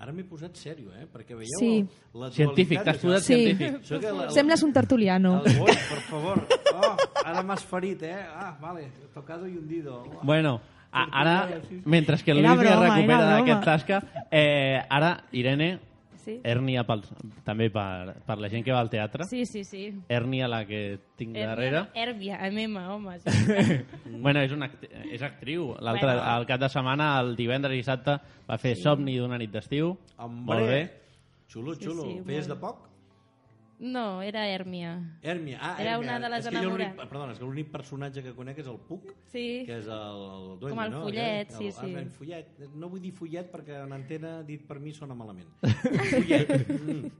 [0.00, 1.04] Ara m'he posat sèrio, eh?
[1.12, 1.84] Perquè veieu Sí.
[2.14, 3.08] la Científic, dualitat t'has d'això.
[3.08, 3.34] posat Sí.
[3.34, 4.02] científic.
[4.02, 5.42] La, la, Sembles un tertuliano.
[5.44, 6.46] el gos, per favor.
[6.74, 8.16] Oh, ara m'has ferit, eh?
[8.34, 10.02] Ah, vale, tocado y hundido.
[10.06, 10.20] Oh.
[10.22, 10.60] Bueno,
[10.90, 11.48] a, ara,
[11.84, 15.78] mentre que el Luis broma, recupera d'aquest tasca, eh, ara, Irene,
[16.20, 16.36] Sí?
[16.44, 17.08] hèrnia pels,
[17.46, 19.86] també per, per la gent que va al teatre, Sí, sí, sí.
[20.08, 21.86] hèrnia la que tinc darrere.
[21.94, 23.18] Hèrbia, amb M, home.
[23.20, 23.30] Sí.
[24.20, 25.74] Bueno, és, una, act- és actriu.
[25.80, 26.36] L'altre, Bueno.
[26.40, 28.18] el cap de setmana, el divendres i dissabte,
[28.50, 29.94] va fer Somni d'una nit d'estiu.
[30.28, 30.82] Molt bé.
[31.50, 32.04] Xulo, xulo.
[32.04, 32.54] sí, Feies molt.
[32.54, 32.89] de poc?
[33.80, 34.90] No, era hèrmia.
[35.22, 35.56] Hèrmia.
[35.60, 35.98] Ah, Era Hèrmia.
[36.04, 37.08] una de les és que jo l'únic- enamorades.
[37.08, 39.62] Perdona, és que l'únic personatge que conec és el Puc, Sí.
[39.64, 41.02] que és el, el duende, Com el no?
[41.06, 41.58] follet, Aquest?
[41.58, 41.86] sí, el, sí.
[41.86, 42.58] El, el follet.
[42.74, 45.48] No vull dir follet perquè en antena, dit per mi, sona malament.
[46.12, 46.68] follet.
[46.68, 47.10] Mm.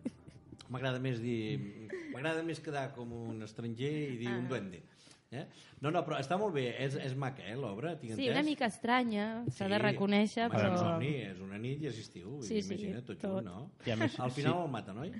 [0.68, 1.88] M'agrada més dir...
[2.12, 4.38] M'agrada més quedar com un estranger i dir Ah.
[4.38, 4.82] un duende.
[5.32, 5.46] Eh?
[5.80, 6.74] No, no, però està molt bé.
[6.84, 8.32] És, és maca, eh, l'obra, tinc Sí, entès?
[8.36, 9.82] una mica estranya, s'ha de Sí.
[9.82, 10.74] reconèixer, Home, però...
[10.74, 12.30] És un somni, és una nit i és estiu.
[12.36, 13.30] vull Sí, dir, sí, imagina't, tot, tot.
[13.30, 13.70] junt, no?
[13.86, 14.58] I a més, Al final sí.
[14.64, 15.12] el mata, noi?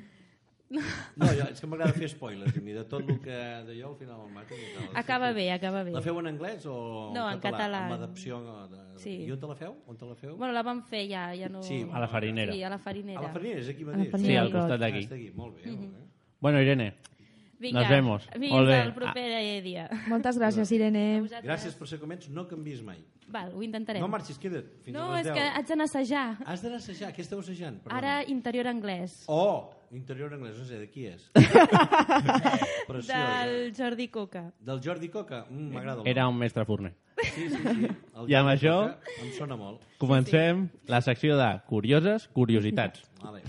[0.71, 4.21] No, jo, és que m'agrada fer spoilers, i de tot el que d'allò al final
[4.29, 4.89] el tal.
[5.01, 5.91] Acaba bé, acaba bé.
[5.97, 7.85] La feu en anglès o No, en català.
[7.89, 8.39] Amb adaptació
[8.71, 8.79] de...
[9.03, 9.17] Sí.
[9.27, 9.75] I on te la feu?
[9.91, 10.37] On te la feu?
[10.37, 11.63] Bueno, la vam fer ja, ja no...
[11.67, 12.53] Sí, A la farinera.
[12.55, 13.19] Sí, a la farinera.
[13.19, 14.15] a la Farinera, és aquí mateix?
[14.23, 15.07] Sí, al costat Ah, d'aquí.
[15.11, 15.71] aquí, molt bé.
[15.71, 16.07] Molt bé.
[16.41, 16.95] Bueno, Irene,
[17.61, 18.23] Vinga, Nos vemos.
[18.33, 18.75] Fins Molt bé.
[18.81, 19.91] al proper dia.
[20.09, 21.21] Moltes gràcies, Irene.
[21.45, 23.03] Gràcies per ser com ets, no canvis mai.
[23.29, 24.01] Val, ho intentarem.
[24.01, 24.65] No marxis, queda't.
[24.83, 25.35] Fins no a les és 10.
[25.37, 26.25] que haig d'anar a assajar.
[26.47, 27.13] Has d'anar a assajar.
[27.13, 27.77] Què esteu assajant?
[27.85, 27.99] Perdona.
[27.99, 29.25] Ara interior anglès.
[29.29, 31.31] Oh, interior anglès, no sé, de qui és?
[32.87, 33.07] Preciós.
[33.09, 34.53] Del Jordi Coca.
[34.61, 35.44] Del Jordi Coca?
[35.50, 36.03] Mm, M'agrada.
[36.05, 36.94] era un mestre forner.
[37.35, 37.88] Sí, sí, sí.
[38.16, 39.83] El I amb Jordi això- Coca Em sona molt.
[39.98, 43.03] Comencem la secció de curioses curiositats.
[43.22, 43.42] Vale.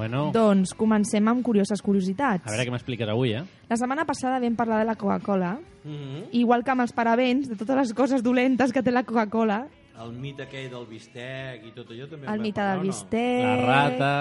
[0.00, 2.46] Bueno, Doncs comencem amb curioses curiositats.
[2.46, 3.42] a veure què m'expliques avui, eh?
[3.68, 7.56] La setmana passada vam parlar de la Coca-Cola, Mm igual que amb els parabens, de
[7.56, 9.66] totes les coses dolentes que té la Coca-Cola,
[10.00, 12.86] El mite aquell del bistec i tot allò també el mite parlar, del o no?
[12.88, 14.12] bistec, La rata...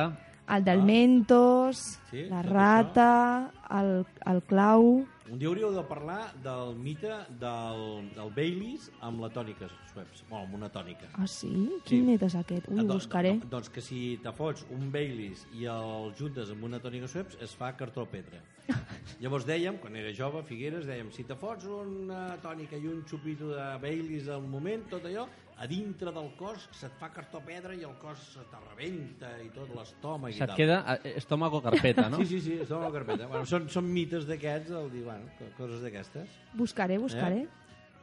[0.56, 1.78] el del Mentos,
[2.12, 5.06] Sí, la rata, el, el clau...
[5.30, 7.82] Un dia hauríeu de parlar del mite del,
[8.16, 10.24] del Baileys amb la tònica Schweppes.
[10.30, 11.10] Bueno, amb una tònica.
[11.14, 11.52] Ah, sí?
[11.52, 11.80] Sí.
[11.86, 12.66] Quin mite és aquest?
[12.72, 13.36] Ui, Ah, ho do- buscaré.
[13.40, 17.38] do- Doncs que si te fots un Baileys i el juntes amb una tònica Schweppes
[17.46, 18.42] es fa cartró pedra.
[19.22, 23.52] Llavors dèiem, quan era jove, Figueres, dèiem, si te fots una tònica i un xupito
[23.54, 25.28] de Baileys al moment, tot allò,
[25.60, 29.50] a dintre del cos se't fa cartró pedra i el cos se te rebenta i
[29.52, 30.56] tot l'estómac i Se't tal.
[30.58, 32.18] queda eh, estómago carpeta, no?
[32.24, 33.28] Sí, sí, sí, estómac a carpeta.
[33.28, 36.30] Bueno, són, són mites d'aquests, el dir, bueno, co- coses d'aquestes.
[36.54, 37.42] Buscaré, buscaré.
[37.44, 37.48] Eh?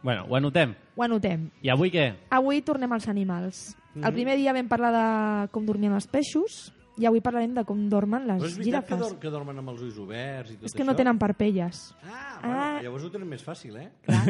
[0.03, 0.75] Bueno, ho anotem.
[0.95, 1.49] Ho anotem.
[1.65, 2.11] I avui què?
[2.31, 3.75] Avui tornem als animals.
[3.95, 4.05] Mhm.
[4.05, 7.89] El primer dia vam parlar de com dormien els peixos i avui parlarem de com
[7.89, 9.11] dormen les Però és veritat que, girafes.
[9.13, 10.87] dor que dormen amb els ulls oberts i tot És que això?
[10.87, 11.95] no tenen parpelles.
[12.05, 12.81] Ah, bueno, Ah.
[12.83, 13.91] llavors ho tenen més fàcil, eh?
[14.03, 14.25] Clar.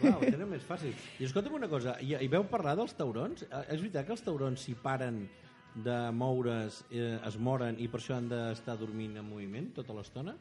[0.00, 0.94] Clar, ho tenen més fàcil.
[1.20, 3.42] I escolta'm una cosa, i, i veu parlar dels taurons?
[3.42, 5.28] Eh, És veritat que els taurons, si paren
[5.74, 10.34] de moure's, eh, es moren i per això han d'estar dormint en moviment tota l'estona?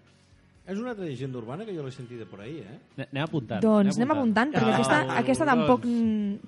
[0.68, 2.80] És una altra llegenda urbana que jo l'he sentida per ahí, eh?
[2.98, 3.62] Ne- Anem apuntant.
[3.64, 6.42] Doncs anem apuntant, perquè Ah, aquesta, aquesta tampoc doncs.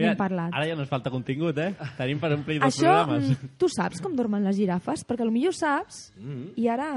[0.00, 0.50] Mm, n'hem parlat.
[0.54, 1.74] Ara ja no ens falta contingut, eh?
[1.98, 3.28] Tenim per omplir dos Això, programes.
[3.42, 5.04] mm, tu saps com dormen les girafes?
[5.06, 6.52] Perquè potser saps Mm.
[6.56, 6.88] i ara...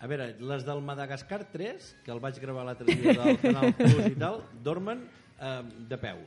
[0.00, 4.06] A veure, les del Madagascar 3, que el vaig gravar l'altre dia del Canal Plus
[4.06, 5.02] i tal, dormen
[5.40, 6.22] eh, de peu.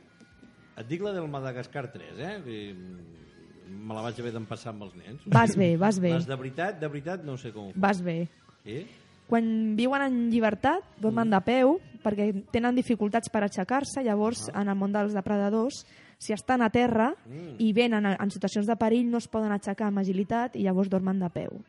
[0.78, 2.36] Et dic la del Madagascar 3, eh?
[2.46, 5.20] I, mm, me la vaig haver d'empassar amb els nens.
[5.26, 6.12] Vas bé, vas bé.
[6.14, 7.80] Les de veritat, de veritat, no sé com ho fan.
[7.82, 8.28] Vas bé.
[8.62, 8.86] Sí?
[9.26, 14.78] Quan viuen en llibertat, dormen de peu, perquè tenen dificultats per aixecar-se, llavors, en el
[14.78, 15.84] món dels depredadors,
[16.20, 17.10] si estan a terra
[17.58, 21.20] i venen en, situacions de perill, no es poden aixecar amb agilitat i llavors dormen
[21.20, 21.62] de peu.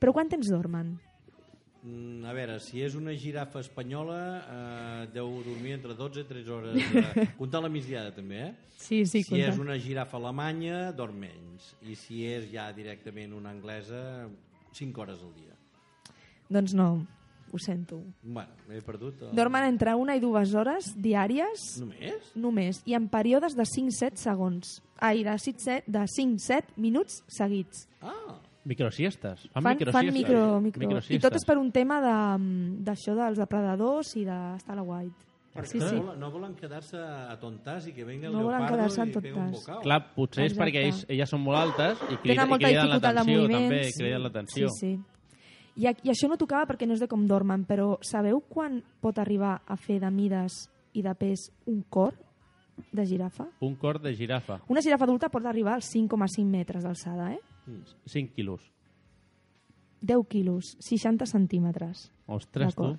[0.00, 0.96] Però quant temps dormen?
[1.84, 6.52] Mm, a veure, si és una girafa espanyola, eh, deu dormir entre 12 i 13
[6.52, 6.78] hores.
[7.14, 8.52] Eh, comptant la migdiada, també, eh?
[8.80, 11.74] Sí, sí, si és una girafa alemanya, dorm menys.
[11.84, 14.00] I si és ja directament una anglesa,
[14.72, 15.52] 5 hores al dia.
[16.52, 16.88] Doncs no,
[17.54, 18.02] ho sento.
[18.22, 19.22] Bueno, m'he perdut.
[19.22, 19.34] El...
[19.36, 22.32] Dormen entre una i dues hores diàries, Només?
[22.34, 24.80] només, i en períodes de 5-7 segons.
[24.98, 27.88] Ai, de 5-7 de 5-7 minuts seguits.
[28.02, 29.42] Ah, Microsiestes.
[29.52, 29.92] Fan, Fan, microsiestes.
[29.92, 30.82] fan micro, micro.
[30.82, 31.20] I Microsiestes.
[31.22, 35.14] tot és per un tema de- d'això de, dels depredadors i d'estar a la white.
[35.64, 35.96] Sí, no, sí.
[35.96, 39.80] volen, no volen quedar-se atontars i que venga el No volen i pega un bocau.
[39.82, 40.64] Clar, potser és Exacte.
[40.72, 43.96] perquè ells, elles són molt altes i criden, i criden l'atenció també, moviments.
[43.96, 44.68] criden l'atenció.
[44.70, 45.00] Sí, sí.
[45.76, 49.18] I, I això no tocava perquè no és de com dormen, però sabeu quan pot
[49.18, 52.14] arribar a fer de mides i de pes un cor
[52.92, 53.48] de girafa?
[53.60, 57.40] Un cor de girafa, Una girafa adulta pot arribar als 5,5 metres d'alçada, eh?
[58.06, 58.70] 5 quilos.
[60.04, 62.10] 10 quilos, 60 centímetres.
[62.26, 62.94] Ostres, tu.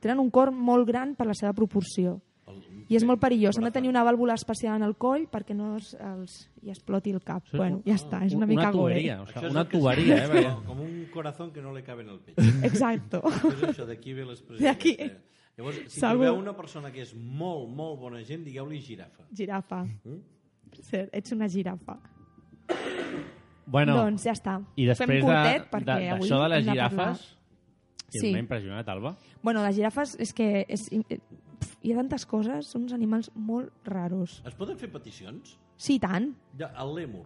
[0.00, 2.20] Tenen un cor molt gran per la seva proporció.
[2.88, 3.56] I és molt perillós.
[3.58, 7.10] Han de tenir una vàlvula especial en el coll perquè no es, els, hi exploti
[7.10, 7.42] el cap.
[7.50, 7.56] Sí.
[7.56, 9.24] Bueno, ja està, és una, mica tuberia, gore.
[9.24, 10.42] o Això sigui, una tuberia, eh?
[10.54, 12.36] com- Com un corazón que no le cabe en el peix.
[12.70, 13.22] Exacto.
[13.24, 14.64] Això és això, d'aquí ve l'expressió.
[14.66, 14.94] D'aquí.
[14.94, 15.22] aquesta.
[15.56, 16.10] Llavors, si Segur.
[16.26, 19.24] trobeu una persona que és molt, molt bona gent, digueu-li girafa.
[19.34, 19.82] Girafa.
[20.04, 20.20] Mm?
[20.82, 21.98] Cert, ets una girafa.
[23.66, 24.60] Bueno, doncs ja està.
[24.76, 27.36] i després Fem curtet de- perquè de- avui d'això de les hem girafes,
[28.12, 28.32] que Sí.
[28.32, 29.16] m'ha impressionat, Alba.
[29.42, 31.18] Bueno, les girafes és que és, eh,
[31.82, 34.40] hi ha tantes coses, són uns animals molt raros.
[34.46, 35.56] Es poden fer peticions?
[35.76, 36.32] Sí, tant.
[36.58, 37.24] Ja, el lèmur.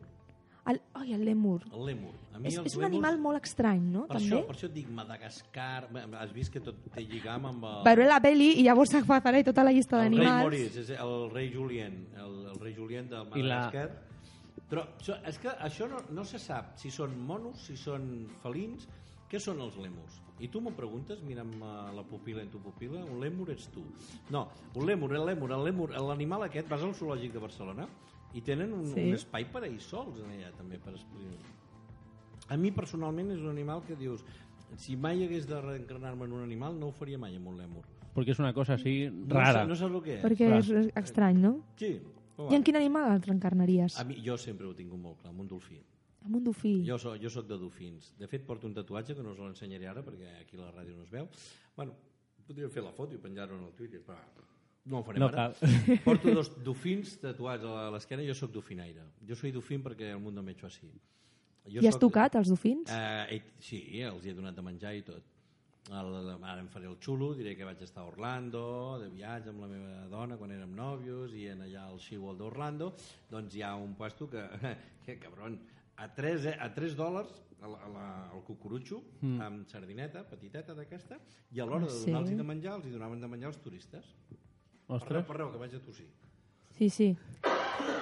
[0.71, 1.63] El, ai, el lèmur.
[1.73, 2.11] El lèmur.
[2.35, 4.03] A mi És, és un lèmurs- animal molt estrany, no?
[4.07, 4.27] Per També.
[4.29, 5.89] això, per això et dic Madagascar...
[6.21, 7.81] Has vist que tot té lligam amb el...
[7.89, 10.43] Veuré la peli i llavors faré tota la llista el rei d'animals.
[10.45, 14.07] Maurice, és el rei Julien, el, el rei Julien del I la- Madagascar.
[14.71, 18.85] Però això, és que això no, no se sap si són monos, si són felins,
[19.31, 20.21] què són els lèmurs?
[20.41, 23.83] I tu m'ho preguntes, mira'm eh, la pupila en tu pupila, un lèmur ets tu.
[24.31, 27.87] No, un lèmur, el lèmur, el lèmur, l'animal aquest, vas al zoològic de Barcelona
[28.35, 29.07] i tenen un, Sí.
[29.09, 31.39] un espai per a ells sols en allà també per explicar.
[32.49, 34.25] A mi personalment és un animal que dius
[34.77, 37.85] si mai hagués de reencarnar-me en un animal no ho faria mai amb un lèmur.
[38.15, 39.63] Perquè és una cosa així No rara.
[39.63, 40.23] sé- No saps el que és?
[40.25, 40.59] Perquè Clar.
[40.59, 41.61] és, estrany, no?
[41.77, 42.01] Sí.
[42.51, 43.99] I en quin animal et reencarnaries?
[44.01, 45.79] A mi, jo sempre ho tingut molt clar, amb un dofí.
[46.25, 46.75] Amb un dofí.
[46.87, 48.13] Jo soc, jo soc de dofins.
[48.19, 50.97] De fet, porto un tatuatge que no us l'ensenyaré ara perquè aquí a la ràdio
[50.99, 51.29] no es veu.
[51.77, 51.95] Bueno,
[52.47, 54.19] podria fer la foto i penjar-ho en el Twitter, però
[54.91, 55.49] no ho farem No ara.
[55.55, 55.57] cal.
[56.05, 59.07] Porto dos dofins tatuats a l'esquena i jo sóc dofinaire.
[59.27, 60.91] Jo soy dofín perquè el mundo me hecho así.
[61.71, 62.91] Jo I has soc- tocat els dofins?
[62.91, 65.23] Eh, he- sí, els hi he donat de menjar i tot.
[65.91, 66.13] El,
[66.45, 69.67] ara em faré el xulo, diré que vaig estar a Orlando, de viatge amb la
[69.67, 72.93] meva dona quan érem nòvios i en allà al SeaWorld d'Orlando,
[73.31, 74.45] doncs hi ha un puesto que,
[75.07, 75.57] que cabron,
[76.01, 77.97] a 3, eh, a 3 dòlars el, el,
[78.37, 79.41] el cucurutxo mm.
[79.45, 81.19] amb sardineta, petiteta d'aquesta,
[81.53, 82.07] i a l'hora de Sí.
[82.09, 84.07] donar-los de menjar, els hi donaven de menjar els turistes.
[84.89, 85.25] Ostres.
[85.29, 86.09] parleu, que vaig a tossir.
[86.79, 87.11] Sí, sí.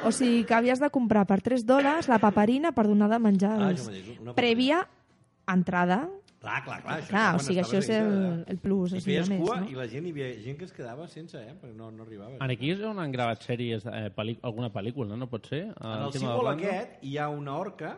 [0.07, 3.57] O sigui que havies de comprar per 3 dòlars la paperina per donar de menjar
[3.59, 4.85] Ah, mateix, una prèvia
[5.51, 6.09] entrada.
[6.38, 6.96] Clar, clar, clar.
[7.01, 8.12] Això Clar, o sigui, això és el,
[8.53, 8.92] el plus.
[8.94, 9.70] I feies a més, cua no?
[9.72, 11.55] i la gent, hi havia gent que es quedava sense, eh?
[11.59, 12.38] Perquè no, no arribava.
[12.46, 15.18] Aquí és on han gravat sèries, eh, pel·li alguna pel·lícula, no?
[15.24, 15.64] No pot ser?
[15.74, 17.96] En el tema símbol aquest hi ha una orca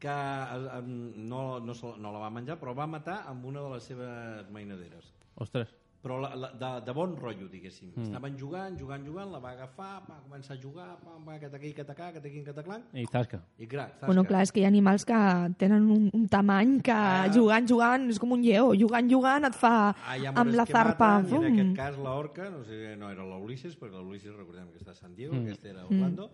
[0.00, 3.72] que eh, eh, no, no, no la va menjar, però va matar amb una de
[3.78, 5.14] les seves mainaderes.
[5.40, 5.72] Ostres.
[6.00, 7.90] Però la, la, de, de bon rotllo, diguéssim.
[7.94, 8.06] Mm.
[8.06, 11.72] Estaven jugant, jugant, jugant, la va agafar, va començar a jugar, pam, va, que aquí,
[11.76, 13.42] que tacà, que aquí, que taclanc, I tasca.
[13.58, 14.06] i clar, tasca.
[14.06, 15.18] Bueno, clar, és que hi ha animals que
[15.60, 17.28] tenen un, un tamany que Ah.
[17.34, 18.72] jugant, jugant, és com un lleó.
[18.80, 19.74] Jugant, jugant et fa
[20.06, 21.20] Ah, amb la zarpa.
[21.20, 24.78] maten, I en aquest cas l'orca, no sé, no era l'Ulisses, perquè l'Ulisses recordem que
[24.80, 25.44] està a San Diego, mm.
[25.50, 26.30] aquest era Orlando,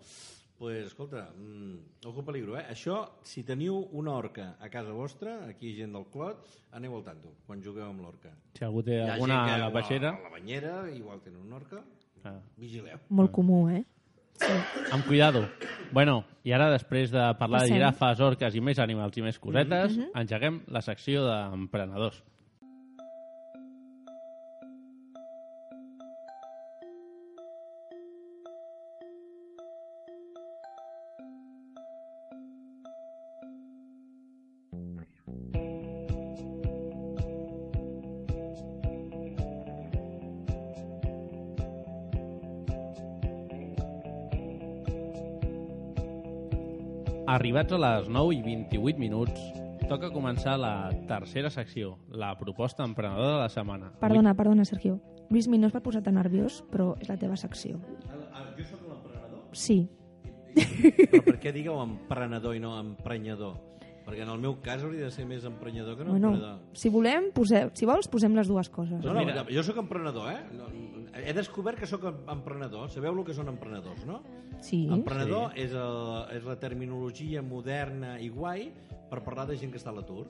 [0.57, 2.65] pues, escolta, mm, ojo peligro, eh?
[2.71, 7.35] Això, si teniu una orca a casa vostra, aquí gent del Clot, aneu al tanto,
[7.45, 8.31] quan jugueu amb l'orca.
[8.57, 10.09] Si algú té Hi ha alguna gent que a la peixera...
[10.17, 11.83] A la banyera, igual tenen una orca,
[12.25, 12.39] Ah.
[12.57, 12.97] vigileu.
[13.09, 13.83] Molt comú, eh?
[14.91, 15.47] Amb cuidado.
[15.91, 17.75] Bueno, i ara, després de parlar de Passem.
[17.77, 22.23] girafes, orques i més animals i més cosetes, engeguem la secció d'emprenedors.
[47.47, 49.39] Arribats a les 9 i 28 minuts,
[49.87, 53.93] toca començar la tercera secció, la proposta emprenedora de la setmana.
[54.01, 54.97] Perdona, perdona, Sergio.
[55.31, 57.79] Luismi, no és per posar-te nerviós, però és la teva secció.
[57.79, 59.45] Jo sóc l'emprenedor?
[59.55, 59.77] Sí.
[60.57, 63.55] Però per què digueu emprenedor i no emprenyador?
[64.03, 66.59] Perquè en el meu cas hauria de ser més emprenyador que no Bueno, emprenedor.
[66.75, 68.99] si volem, posem, si vols, posem les dues coses.
[69.03, 69.45] No, no, Mira.
[69.51, 70.43] jo sóc emprenedor, eh?
[70.55, 70.67] No,
[71.23, 72.89] he descobert que sóc emprenedor.
[72.93, 74.21] Sabeu el que són emprenedors, no?
[74.63, 74.85] Sí.
[74.91, 76.01] Emprenedor és, el,
[76.37, 78.69] és la terminologia moderna i guai
[79.11, 80.25] per parlar de gent que està a l'atur.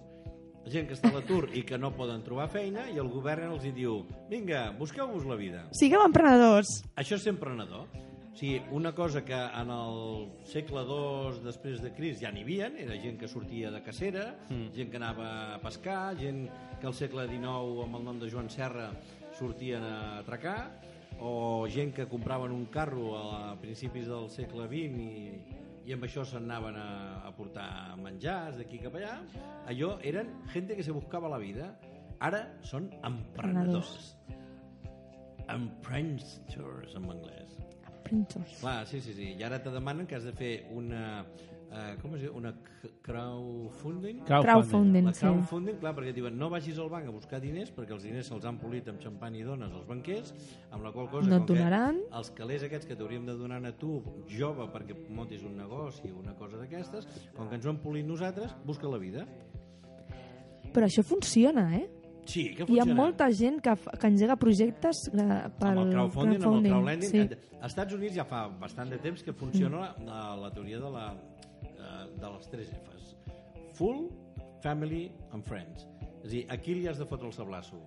[0.67, 3.63] Gent que està a l'atur i que no poden trobar feina i el govern els
[3.63, 5.63] hi diu vinga, busqueu-vos la vida.
[5.79, 6.81] Sigueu emprenedors.
[6.99, 7.87] Això és ser emprenedor.
[8.37, 12.67] O sigui, una cosa que en el segle II després de Crist ja n'hi havia,
[12.83, 14.67] era gent que sortia de cacera, mm.
[14.75, 16.43] gent que anava a pescar, gent
[16.77, 18.91] que al segle XIX amb el nom de Joan Serra
[19.37, 20.81] sortien a atracar,
[21.19, 26.25] o gent que compraven un carro a principis del segle XX i, i amb això
[26.27, 26.89] se'n anaven a,
[27.25, 27.69] a portar
[28.01, 29.15] menjars d'aquí cap allà.
[29.71, 31.71] Allò eren gent que se buscava la vida.
[32.19, 34.15] Ara són emprenedors.
[35.47, 37.59] Emprensters, en anglès.
[37.85, 38.57] Emprenedors.
[38.59, 39.31] Clar, sí, sí, sí.
[39.37, 41.23] I ara te demanen que has de fer una...
[41.67, 42.31] Uh, com es diu?
[42.39, 42.53] Una
[43.03, 44.21] crowdfunding?
[44.25, 45.19] Crowdfunding, La sí.
[45.25, 48.45] crowdfunding, clar, perquè diuen no vagis al banc a buscar diners perquè els diners se'ls
[48.47, 50.31] han polit amb xampany i dones als banquers,
[50.71, 51.99] amb la qual cosa No com que donaran.
[52.15, 54.01] els calés aquests que t'hauríem de donar a tu
[54.31, 58.05] jove perquè montis un negoci o una cosa d'aquestes, com que ens ho hem polit
[58.07, 59.27] nosaltres, busca la vida.
[60.73, 61.89] Però això funciona, eh?
[62.27, 62.95] Sí, que Hi ha funciona.
[62.95, 67.09] molta gent que, fa- que engega projectes eh, pel amb el crowdfunding, amb el crowdlending.
[67.09, 67.19] Sí.
[67.61, 71.05] Als Estats Units ja fa bastant de temps que funciona la, la teoria de, la,
[71.13, 71.36] eh,
[72.21, 73.13] de les 3 Fs.
[73.77, 74.07] Full,
[74.63, 75.87] Family and Friends.
[76.23, 77.79] És a dir, a qui li has de fotre el sablasso?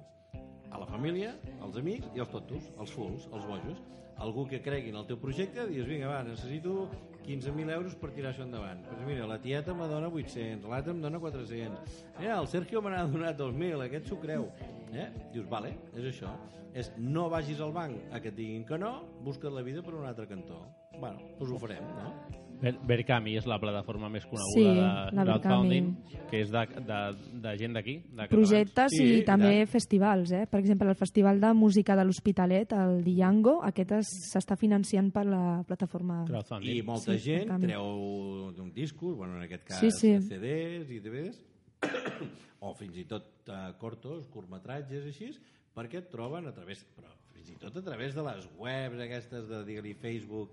[0.70, 3.80] A la família, als amics i als tontos, els fulls, els bojos.
[4.20, 6.86] Algú que cregui en el teu projecte, dius, vinga, va, necessito
[7.24, 8.82] 15.000 euros per tirar això endavant.
[8.88, 11.98] Pues mira, la tieta me dona 800, l'altre em dona 400.
[12.18, 14.50] Mira, el Sergio me n'ha donat 2.000, aquest s'ho creu.
[14.92, 15.08] Eh?
[15.32, 16.34] Dius, vale, és això.
[16.76, 18.92] És no vagis al banc a que et diguin que no,
[19.26, 20.60] busca't la vida per un altre cantó.
[20.98, 22.49] Bueno, doncs ho farem, no?
[22.60, 25.86] Ver- Verkami és la plataforma més coneguda Sí, de crowdfunding,
[26.30, 26.98] que és de, de,
[27.44, 29.70] de gent d'aquí, de projectes Sí, i també tant.
[29.72, 30.42] festivals, eh?
[30.50, 35.24] Per exemple, el Festival de Música de l'Hospitalet, el Diango, aquest es- s'està financiant per
[35.26, 36.24] la plataforma...
[36.28, 36.76] Crowdfunding.
[36.76, 37.66] I molta Sí, gent Verkami.
[37.66, 40.12] treu d'un discos, bueno, en aquest cas Sí, sí.
[40.28, 41.40] CDs i DVDs,
[42.60, 45.30] o fins i tot uh, cortos, curtmetratges i així,
[45.74, 49.48] perquè et troben a través, però fins i tot a través de les webs aquestes
[49.48, 50.52] de, digue-li, Facebook,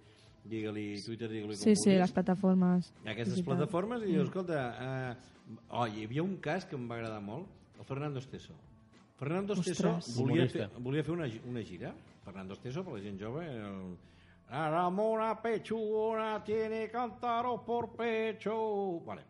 [0.49, 2.01] digue-li Twitter, digue-li com Sí, sí, vulguis.
[2.01, 2.93] les plataformes.
[3.05, 3.45] aquestes digitals.
[3.45, 4.61] plataformes i dius, escolta,
[5.11, 5.15] eh,
[5.69, 7.47] oh, hi havia un cas que em va agradar molt,
[7.79, 8.53] el Fernando Esteso.
[9.17, 11.93] Fernando Esteso volia fer, volia fer una, una gira.
[12.23, 13.95] Fernando Esteso, per la gent jove, el,
[14.49, 18.99] la Ramona Pechugona tiene cántaro por pecho.
[19.05, 19.23] Vale.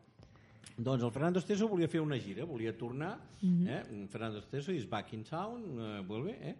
[0.77, 3.83] Doncs el Fernando Esteso volia fer una gira, volia tornar, eh?
[4.11, 6.55] Fernando Esteso is back in town, eh, vuelve, eh?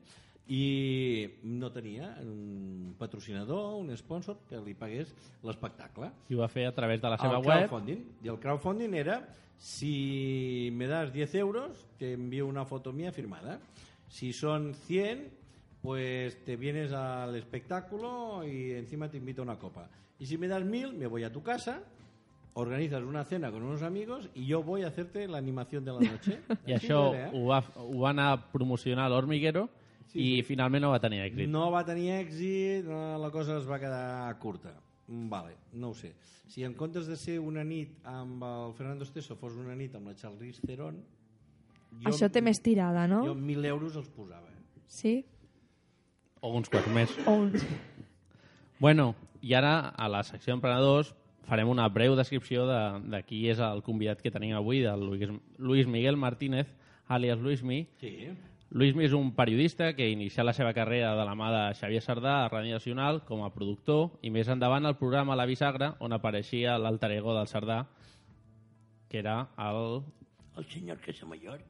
[0.47, 5.11] I no tenia un patrocinador, un sponsor que li pagués
[5.43, 6.11] l'espectacle.
[6.29, 7.67] I ho va fer a través de la seva el web.
[7.67, 8.05] crowdfunding.
[8.23, 9.21] I el crowdfunding era
[9.57, 13.59] si me das 10 euros, te envío una foto mía firmada.
[14.07, 15.31] Si son 100,
[15.81, 19.89] pues te vienes al espectáculo y encima te invito a una copa.
[20.19, 21.81] Y si me das 1000, me voy a tu casa,
[22.53, 25.99] organizas una cena con unos amigos y yo voy a hacerte la animación de la
[25.99, 26.39] noche.
[26.65, 27.31] I Així això era, eh?
[27.33, 29.67] ho va, ho va anar a promocionar l'Hormiguero
[30.07, 30.43] Sí, i sí.
[30.47, 31.49] finalment no va tenir èxit.
[31.51, 34.71] No va tenir èxit, no, la cosa es va quedar curta.
[35.07, 36.13] Mm, Vale, no ho sé.
[36.47, 40.07] Si en comptes de ser una nit amb el Fernando Esteso fos una nit amb
[40.07, 41.01] la Charlize Theron...
[42.05, 43.23] Això té més tirada, no?
[43.25, 44.47] Jo 1.000 euros els posava.
[44.51, 44.81] eh?
[44.87, 45.13] Sí?
[46.41, 47.13] O uns quants més.
[47.25, 47.53] O un...
[48.79, 51.13] Bueno, i ara a la secció d'emprenedors
[51.47, 55.31] farem una breu descripció de, de qui és el convidat que tenim avui, del Luis,
[55.57, 56.67] Luis Miguel Martínez,
[57.07, 57.87] alias Luismi.
[58.01, 58.29] Sí.
[58.69, 62.33] Luismi és un periodista que inicià la seva carrera de la mà de Xavier Sardà
[62.41, 66.75] a Ràdio Nacional com a productor i més endavant al programa La Bisagra, on apareixia
[66.77, 67.85] l'alter ego del Sardà,
[69.07, 69.37] que era
[69.69, 70.03] el,
[70.59, 71.63] El senyor Casamayor.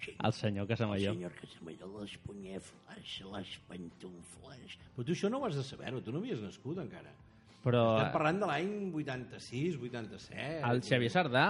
[0.00, 0.16] Sí.
[0.16, 1.14] el senyor El Casamayor.
[1.14, 4.78] senyor Casamayor, les punyefles, les pantufles...
[4.96, 7.14] Però tu això no ho has de saber-ho, tu no havies nascut encara.
[7.60, 10.60] Però Estem parlant de l'any 86, 87...
[10.70, 11.44] el Xavier Sardà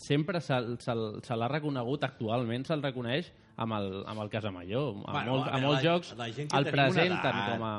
[0.00, 0.94] sempre se'l se,
[1.26, 3.28] se l'ha reconegut, actualment se'l reconeix
[3.60, 5.02] amb el, amb el Casamallor.
[5.04, 7.50] A, Bueno, molt, a a molts la- jocs la gent que el presenten edat.
[7.52, 7.74] com a...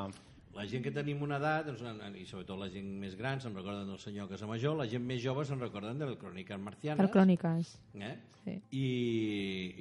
[0.52, 1.80] La gent que tenim una edat, doncs,
[2.20, 5.46] i sobretot la gent més gran, se'n recorden del senyor Casamajor, la gent més jove
[5.48, 7.00] se'n recorden de les cròniques marcianes.
[7.00, 7.70] Per cròniques.
[7.96, 8.10] Eh?
[8.44, 8.58] Sí.
[8.76, 8.82] I,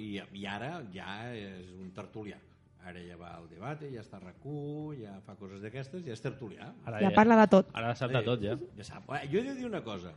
[0.06, 2.38] i, I ara ja és un tertulià.
[2.88, 6.24] Ara ja va al debat, ja està a RAC1, ja fa coses d'aquestes, ja és
[6.24, 6.72] tertulià.
[6.89, 7.70] Ara Ja parla de tot.
[7.78, 8.56] Ara sap de tot, ja.
[8.80, 9.12] Ja sap.
[9.30, 10.15] Jo he de dir una cosa.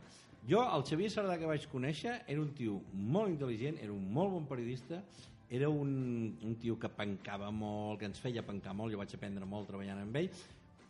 [0.49, 4.33] Jo, el Xavier Sardà que vaig conèixer, era un tio molt intel·ligent, era un molt
[4.33, 4.99] bon periodista,
[5.49, 9.47] era un, un tio que pencava molt, que ens feia pencar molt, jo vaig aprendre
[9.49, 10.29] molt treballant amb ell,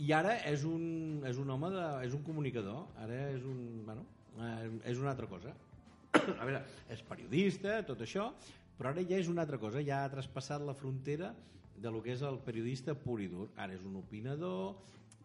[0.04, 4.04] i ara és un, és un home, de, és un comunicador, ara és un, bueno,
[4.40, 5.56] eh, és una altra cosa.
[6.40, 6.62] A veure,
[6.92, 8.30] és periodista, tot això,
[8.78, 11.34] però ara ja és una altra cosa, ja ha traspassat la frontera
[11.76, 13.50] de lo que és el periodista pur i dur.
[13.58, 14.76] Ara és un opinador,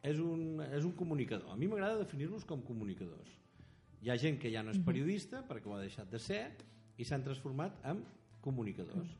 [0.02, 1.50] és un, és un comunicador.
[1.52, 3.30] A mi m'agrada definir-los com comunicadors.
[4.02, 6.44] Hi ha gent que ja no és periodista perquè ho ha deixat de ser
[6.96, 8.04] i s'han transformat en
[8.40, 9.10] comunicadors.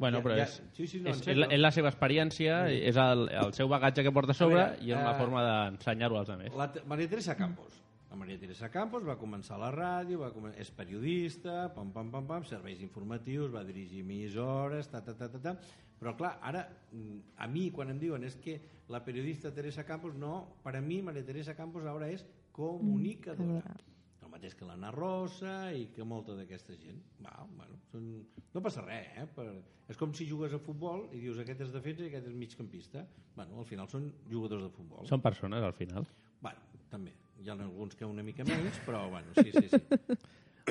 [0.00, 2.70] Bueno, Ja- però ja- és, sí, sí, no, és, és, la, és la seva experiència,
[2.72, 5.18] és el, el seu bagatge que porta a sobre A veure, i és una eh,
[5.18, 6.54] forma d'ensenyar-ho als altres.
[6.56, 7.76] La Maria Teresa Campos.
[8.10, 10.56] La Maria Teresa Campos va començar a la ràdio, va comen...
[10.58, 15.38] és periodista, pam, pam, pam, pam, serveis informatius, va dirigir emissores, ta, ta, ta, ta,
[15.44, 15.52] ta.
[16.00, 18.56] Però clar, ara, mm, a mi quan em diuen és que
[18.90, 23.76] la periodista Teresa Campos, no, per a mi Maria Teresa Campos ara és comunicadora.
[24.24, 26.98] El mateix que l'Anna Rosa i que molta d'aquesta gent.
[27.22, 28.10] Va, bueno, són...
[28.54, 29.28] No passa res, eh?
[29.36, 29.46] Per...
[29.90, 33.06] És com si jugues a futbol i dius aquest és defensa i aquest és migcampista.
[33.38, 35.06] Bueno, al final són jugadors de futbol.
[35.10, 36.06] Són persones, al final.
[36.42, 37.14] Bueno, també.
[37.40, 39.80] Hi ha alguns que una mica menys, però bueno, sí, sí, sí.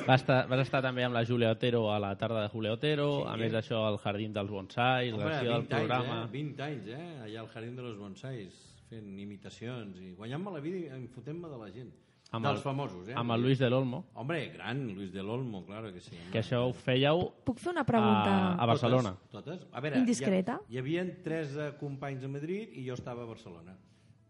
[0.06, 3.08] Vas estar, vas estar també amb la Júlia Otero a la tarda de Júlia Otero,
[3.24, 3.28] Sí.
[3.28, 6.20] a més d'això al Jardín dels Bonsais, Home, l'acció del 20 anys, programa...
[6.22, 6.28] eh?
[6.32, 7.08] 20 anys, eh?
[7.24, 8.54] Allà al Jardín de los Bonsais,
[8.88, 11.90] fent imitacions i guanyant-me la vida i enfotent-me de la gent.
[12.30, 13.14] Amb Dels el- famosos, eh?
[13.18, 16.14] Amb el Luis del Olmo, Hombre, gran, Luis del Olmo, claro que sí.
[16.30, 18.54] que això ho fèieu Puc fer una pregunta?
[18.54, 19.16] a, a Barcelona.
[19.32, 19.66] Totes, totes.
[19.74, 20.60] A veure, Indiscreta?
[20.68, 23.74] Hi, hi havia tres eh, companys a Madrid i jo estava a Barcelona.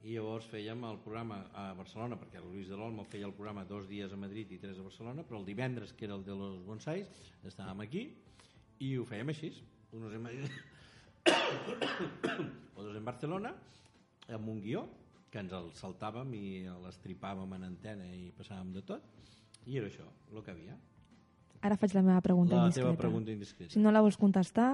[0.00, 3.66] I llavors fèiem el programa a Barcelona, perquè el Luis de l'Olmo feia el programa
[3.68, 6.36] dos dies a Madrid i tres a Barcelona, però el divendres, que era el de
[6.36, 7.10] los bonsais,
[7.44, 8.06] estàvem aquí
[8.80, 9.52] i ho fèiem així.
[9.92, 10.46] Unos en Madrid,
[12.76, 13.52] otros en Barcelona,
[14.30, 14.86] amb un guió,
[15.30, 16.44] que ens el saltàvem i
[16.82, 19.04] l'estripàvem en antena i passàvem de tot,
[19.66, 20.78] i era això, el que havia.
[21.60, 22.88] Ara faig la meva pregunta La indiscreta.
[22.88, 23.72] teva pregunta indiscreta.
[23.74, 24.70] Si no la vols contestar,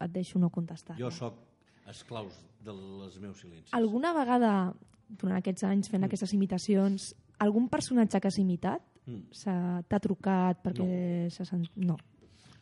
[0.00, 0.96] et deixo no contestar.
[1.00, 1.42] Jo sóc
[1.88, 3.72] esclaus dels meus silencis.
[3.76, 4.74] Alguna vegada,
[5.08, 9.84] durant aquests anys fent aquestes imitacions, algun personatge que has imitat Mm.
[9.86, 11.68] t'ha trucat perquè s'ha sent...
[11.78, 11.96] No.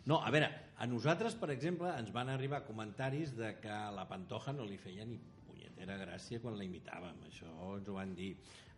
[0.04, 4.04] No, a veure, a nosaltres, per exemple, ens van arribar comentaris de que a la
[4.08, 7.22] Pantoja no li feia ni punyetera gràcia quan la imitàvem.
[7.30, 8.34] Això ens ho van dir.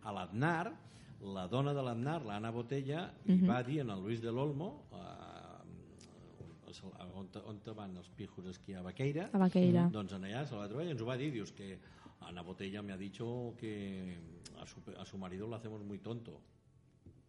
[0.07, 0.71] A l'Aznar,
[1.35, 5.36] la dona de l'Aznar, l'Anna Botella, li va dir en el Luis de l'Olmo, eh,
[7.15, 9.87] on, on van els pijos a esquiar a Baqueira, A Baqueira.
[9.93, 11.77] doncs en allà se la va trobar i ens ho va dir, dius que
[12.27, 14.17] Ana Botella me ha dicho que
[14.59, 16.39] a su, a su marido lo hacemos muy tonto.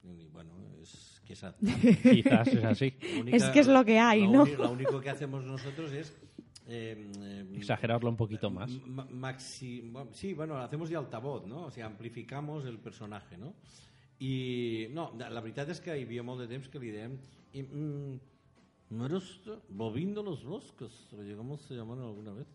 [0.02, 1.54] Y bueno, es que esa,
[2.02, 2.94] Quizás així.
[3.00, 4.46] la única- Es que es lo que hay, la ¿no?
[4.46, 6.16] Lo único que hacemos nosotros es...
[6.66, 8.70] eh, eh, Exagerarlo un poquito más.
[8.86, 11.64] ma- maxi- bueno, sí, bueno, hacemos de altavoz, ¿no?
[11.66, 13.54] O sea, amplificamos el personaje, ¿no?
[14.20, 17.12] I, no, la veritat és que hi havia molt de temps que li dèiem...
[17.54, 18.16] I, mm,
[18.90, 22.46] no eres Bobín de los Bosques, o llegamos se llamaron alguna vez.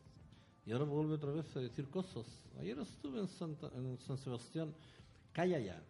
[0.65, 2.25] y ahora vuelve otra vez a decir cosas.
[2.59, 4.73] Ayer estuve en, Santa, en San Sebastián.
[5.33, 5.81] Calla ja.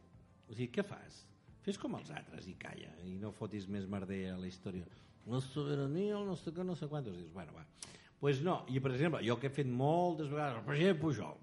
[0.49, 1.23] O sigui, què fas?
[1.63, 4.87] Fes com els altres i calla, i no fotis més merder a la història.
[5.29, 7.15] La sobirania, el no sé no sé quantos.
[7.15, 7.65] Dius, bueno, va.
[8.19, 11.33] pues no, i per exemple, jo que he fet moltes vegades, el president Pujol,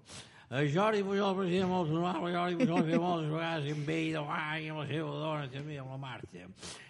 [0.51, 4.81] Jordi Pujol, president molt el Jordi Pujol feia moltes vegades amb ell de bany, amb
[4.81, 6.47] la seva dona, també, amb la Marta.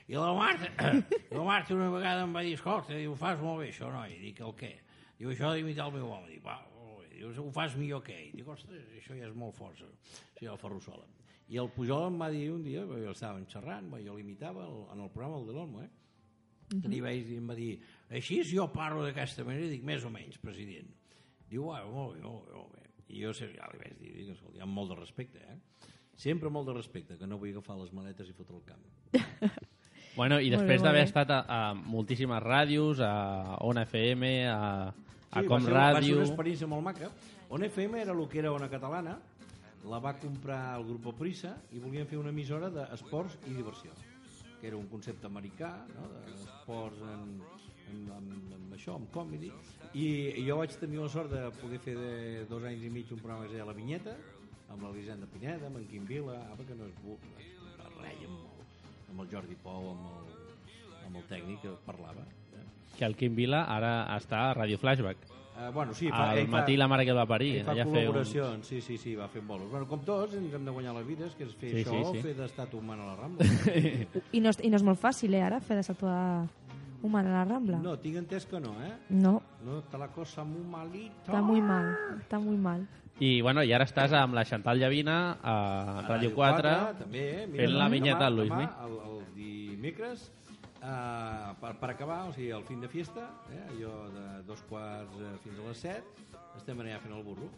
[0.09, 0.71] I la Marta,
[1.37, 4.17] la Marta una vegada em va dir, escolta, diu, fas molt bé això, noi.
[4.17, 4.71] Dic, el què?
[5.19, 6.31] Diu, això d'imitar el meu home.
[6.31, 7.11] Dic, va, molt bé.
[7.19, 8.33] Diu, ho fas millor que ell.
[8.39, 9.93] Dic, ostres, això ja és molt força.
[10.09, 11.05] Sí, el Ferrusola.
[11.53, 15.13] I el Pujol em va dir un dia, jo estàvem xerrant, jo l'imitava en el
[15.13, 15.91] programa el de l'Olmo, eh?
[16.71, 17.73] que li vaig dir, em va dir,
[18.15, 20.87] així jo parlo d'aquesta manera, dic, més o menys, president.
[21.51, 22.81] Diu, ah, molt bé, molt bé, molt bé.
[23.11, 25.89] I jo sé, ja li vaig dir, dic, escolta, amb molt de respecte, eh?
[26.21, 28.83] Sempre molt de respecte, que no vull agafar les maletes i fotre el camp.
[30.11, 35.47] Bueno, i després d'haver estat a, a moltíssimes ràdios, a On FM, a, a Sí,
[35.47, 36.17] Com va ser, va ser Ràdio...
[36.17, 37.07] una experiència molt maca.
[37.55, 39.13] On FM era el que era Ona Catalana,
[39.87, 43.95] la va comprar el grup Prisa i volien fer una emissora d'esports i diversió
[44.61, 46.07] que era un concepte americà no?
[46.13, 47.39] d'esports en,
[47.91, 48.27] en, en,
[48.57, 49.51] en, això, en comedy
[49.93, 50.05] i,
[50.39, 53.19] i jo vaig tenir la sort de poder fer de dos anys i mig un
[53.19, 54.15] programa que es deia La Vinyeta
[54.71, 58.39] amb l'Elisenda Pineda, amb en Quim Vila apa, que no es, bu- es reia amb,
[58.39, 60.31] el- amb el Jordi Pou amb el,
[61.07, 62.23] amb el tècnic que parlava
[62.55, 62.63] eh?
[62.97, 65.27] Que el Quim Vila ara està a Radio Flashback.
[65.51, 67.57] Uh, bueno, sí, Al ell matí la mare que el va parir.
[67.59, 69.67] Ell fa Allà col·laboracions, sí, sí, sí, va fent bolos.
[69.69, 71.99] Bueno, com tots, ens hem de guanyar la vida, és que és fer Sí, això,
[72.07, 72.21] sí, sí.
[72.23, 73.45] fer d'estat humà a la Rambla.
[74.37, 76.15] I no, és- I no és molt fàcil, eh, ara, fer de saltar
[77.03, 77.77] humana a la Rambla.
[77.81, 78.93] no, tinc entès que no, eh?
[79.09, 81.23] No, No, està la cosa muy malita.
[81.31, 82.87] està muy mal, està muy mal.
[83.21, 85.55] I, bueno, i ara estàs amb la Chantal Llavina a
[85.99, 86.71] A Ràdio 4,
[87.03, 87.47] també, eh?
[87.53, 88.63] fent la vinyeta al Luismi.
[88.65, 90.31] Demà, el, el dimecres,
[90.81, 93.61] uh, per, per acabar, o sigui, el fin de fiesta, eh?
[93.69, 96.03] allò de dos quarts eh, fins a les set,
[96.57, 97.49] estem allà fent el burro.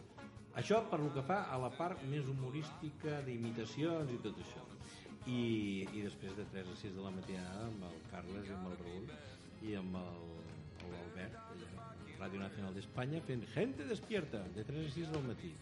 [0.54, 4.62] Això per lo que fa a la part més humorística d'imitacions i tot això.
[5.26, 8.68] I, I després de 3 a 6 de la matinada amb el Carles i amb
[8.68, 9.06] el Raül
[9.64, 10.20] i amb el,
[10.84, 15.24] el Albert, allà, a Ràdio Nacional d'Espanya, fent Gente despierta, de 3 a 6 del
[15.28, 15.52] matí.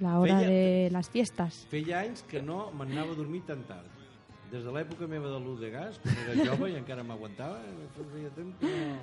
[0.00, 1.62] La hora Feia- de les fiestas.
[1.72, 3.88] Feia anys que no m'anava a dormir tan tard.
[4.52, 7.58] Des de l'època meva de l'ús de gas, quan era jove i encara m'aguantava,
[8.14, 8.98] feia temps que no...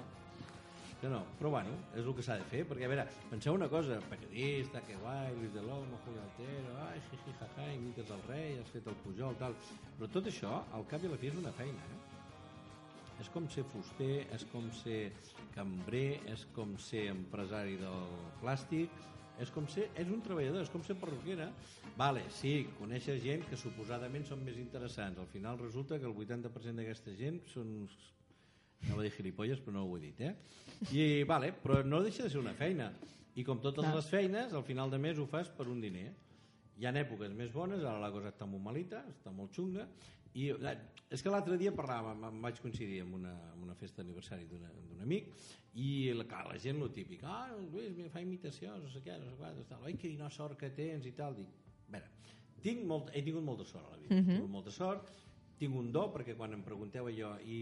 [1.02, 3.68] Que no, però bueno, és el que s'ha de fer, perquè a veure, penseu una
[3.70, 8.56] cosa, periodista, que guai, Luis de l'Olmo, Julio Altero, ai, jiji, jaja, imites el rei,
[8.62, 9.54] has fet el Pujol, tal...
[10.00, 12.00] Però tot això, al cap i a la fi, és una feina, eh?
[13.22, 15.00] És com ser fuster, és com ser
[15.56, 18.10] cambrer, és com ser empresari del
[18.42, 18.92] plàstic,
[19.40, 21.50] és com ser, és un treballador, és com ser perruquera.
[22.00, 25.20] Vale, sí, coneixes gent que suposadament són més interessants.
[25.20, 27.74] Al final resulta que el 80% d'aquesta gent són
[28.86, 30.34] no va dir gilipolles, però no ho he dit, eh?
[30.92, 32.92] I, vale, però no deixa de ser una feina.
[33.36, 36.12] I com totes les feines, al final de mes ho fas per un diner.
[36.80, 39.88] Hi ha èpoques més bones, ara la cosa està molt malita, està molt xunga,
[40.36, 40.76] i eh,
[41.16, 45.04] és que l'altre dia parlàvem, em vaig coincidir amb una, amb una festa d'aniversari d'un
[45.04, 45.30] amic,
[45.80, 49.18] i la, clar, la gent lo típic, ah, Lluís me fa imitacions, no sé què,
[49.22, 51.52] no sé quantos, tal, oi, quina sort que tens i tal, dic,
[51.86, 52.10] a veure,
[52.66, 55.12] tinc molt, he tingut molta sort a la vida, he tingut molta sort,
[55.60, 57.60] tinc un do, perquè quan em pregunteu allò, i,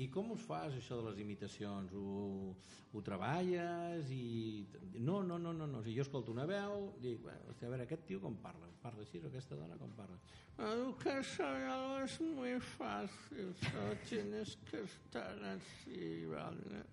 [0.00, 1.92] i com us fas això de les imitacions?
[1.92, 2.52] Ho,
[2.92, 4.08] ho treballes?
[4.14, 4.64] I...
[4.98, 5.80] No, no, no, no, no.
[5.80, 8.70] O sigui, jo escolto una veu, dic, bueno, hòstia, a veure, aquest tio com parla?
[8.82, 10.16] Parla així, o aquesta dona com parla?
[10.56, 16.84] Ah, que això ja no és molt fàcil, això tienes que estar así, vale.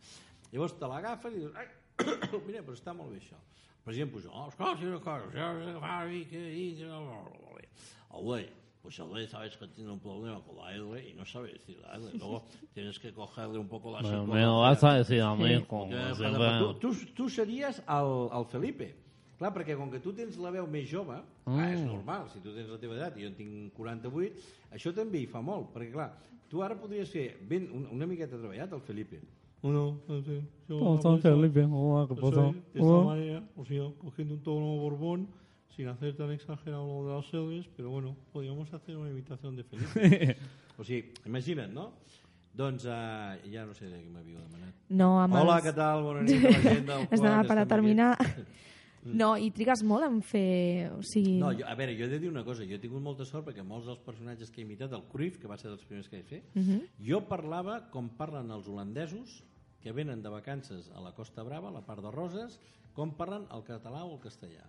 [0.52, 1.68] Llavors te l'agafes i dius, ai,
[2.48, 3.40] mira, però està molt bé això.
[3.84, 6.66] Per exemple, jo, oh, escolta una cosa, jo he agafat i que i
[8.20, 8.50] Oye,
[8.82, 11.96] pues el sabes que tiene un problema con la L y no sabe decir la
[11.96, 12.12] L.
[12.18, 14.34] Luego tienes que cogerle un poco la psicología.
[14.34, 15.66] me lo vas a decir a mí Sí.
[15.70, 18.96] Josep, fuera- tu, tu, tu series el, el Felipe.
[19.40, 21.54] Clar, perquè com que tu tens la veu més jove, mm.
[21.56, 24.36] clar, és normal, si tu tens la teva edat i jo en tinc 48,
[24.76, 26.10] això també hi fa molt, perquè clar,
[26.52, 29.22] tu ara podries fer ben, una, una miqueta treballat el Felipe.
[29.62, 31.64] Bueno, no sé, yo ¿Cómo no estás, puedo- Felipe?
[31.72, 32.36] Hola, ¿qué pasa?
[32.36, 33.06] soy de esta Hola.
[33.06, 35.28] manera, o sea, cogiendo un tono borbón,
[35.76, 39.64] sin hacer tan exagerado lo de las sedes, pero bueno, podríamos hacer una imitación de
[39.64, 40.38] Felipe.
[40.80, 41.92] O sigui, imagina't, no?
[42.56, 44.74] Doncs uh, ja no sé de què m'havíeu demanat.
[44.96, 46.04] No, amb Hola, els- què tal?
[46.06, 48.14] Bona nit a la gent del Estava per a terminar.
[48.18, 48.46] aquí.
[49.00, 50.90] No, i trigues molt en fer...
[50.92, 51.38] O sigui...
[51.40, 53.46] No, jo, a veure, jo he de dir una cosa, jo he tingut molta sort
[53.48, 56.20] perquè molts dels personatges que he imitat, el Cruyff, que va ser dels primers que
[56.20, 56.82] he fet, Mhm.
[57.08, 59.38] jo parlava com parlen els holandesos
[59.80, 62.60] que venen de vacances a la Costa Brava, a la part de Roses,
[62.94, 64.68] com parlen el català o el castellà.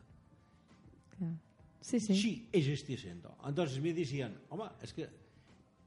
[1.80, 2.14] Sí, sí.
[2.14, 3.36] Sí, es siendo.
[3.46, 5.08] Entonces me decían, home, es que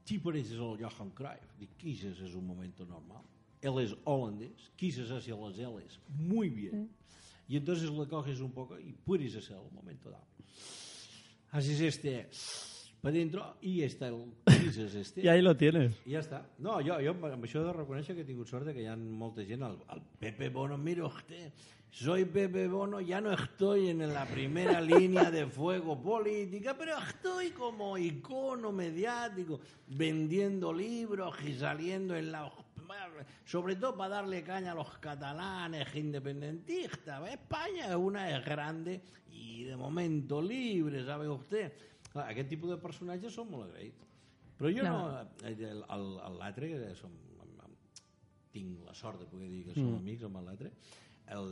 [0.04, 1.56] ti pareces el Johan Cruyff.
[1.58, 3.22] Dic, quizás es un momento normal.
[3.60, 6.90] Él es holandés, quizás hacia las L's muy bien.
[7.48, 10.26] y entonces lo coges un poco y puedes hacer un momento dado.
[11.52, 12.28] Haces este
[13.04, 14.32] para dentro y está el
[14.64, 15.20] dices este.
[15.20, 15.92] Y ahí lo tienes.
[16.06, 16.40] I ja està.
[16.56, 18.96] No, jo, jo amb això he de reconèixer que he tingut sort que hi ha
[18.96, 21.52] molta gent, el, el Pepe Bono, mira usted,
[21.90, 27.50] soy Pepe Bono, ya no estoy en la primera línea de fuego política, pero estoy
[27.50, 32.50] como icono mediático, vendiendo libros y saliendo en la...
[33.44, 37.28] Sobre todo para darle caña a los catalanes independentistas.
[37.30, 41.72] España una es grande y de momento libre, ¿sabe usted?
[42.14, 44.06] Clar, aquest tipus de personatges són molt agraïts.
[44.58, 44.98] Però jo no...
[45.96, 47.14] el- L'altre, que som,
[48.54, 49.96] tinc la sort de poder dir que som Mm.
[49.98, 50.70] amics amb l'altre,
[51.34, 51.48] el,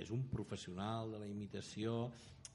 [0.00, 2.10] és un professional de la imitació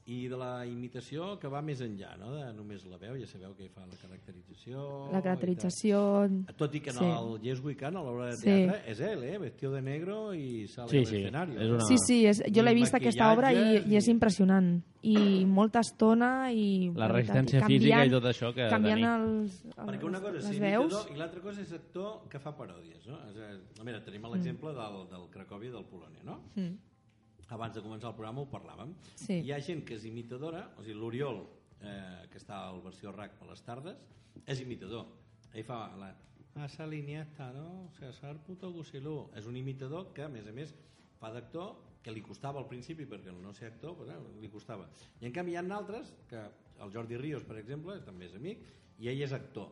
[0.06, 2.28] i de la imitació que va més enllà, no?
[2.36, 5.08] de només la veu, ja sabeu que hi fa la caracterització...
[5.10, 6.02] La i caracterització...
[6.46, 6.54] tal.
[6.60, 7.08] Tot i que en sí.
[7.10, 8.44] el Yes We Can, a l'hora de Sí.
[8.46, 9.38] teatre, és ell, eh?
[9.42, 11.58] vestido de negro i sale Sí, al sí, escenario.
[11.60, 14.76] és una- Sí, sí, és, jo l'he I vist aquesta obra i, i és impressionant.
[15.02, 16.90] I molta estona i...
[16.94, 19.12] La resistència canviant- física i tot això que Canviant tenir.
[19.12, 20.96] els, els, Perquè una cosa és les veus...
[21.12, 23.06] i l'altra cosa és actor que fa paròdies.
[23.10, 23.18] No?
[23.30, 26.40] És, a- mira, tenim l'exemple del, del Cracòvia i del Polònia, no?
[26.54, 26.74] Mm.
[27.54, 28.92] Abans de començar el programa ho parlàvem.
[29.14, 29.38] Sí.
[29.46, 31.44] Hi ha gent que és imitadora, o sigui, l'Oriol,
[31.80, 34.00] eh, que està al versió RAC a les tardes,
[34.44, 35.06] és imitador.
[35.52, 36.10] Ell fa la...
[36.64, 37.86] Esa línia està, no?
[37.98, 39.28] César puto Gusilú.
[39.36, 40.72] És un imitador que, a més a més,
[41.20, 44.88] fa d'actor que li costava al principi, perquè no ser actor pues, eh, li costava.
[45.20, 46.42] I en canvi hi ha altres, que
[46.82, 48.64] el Jordi Ríos, per exemple, també és amic,
[48.98, 49.70] i ell és actor.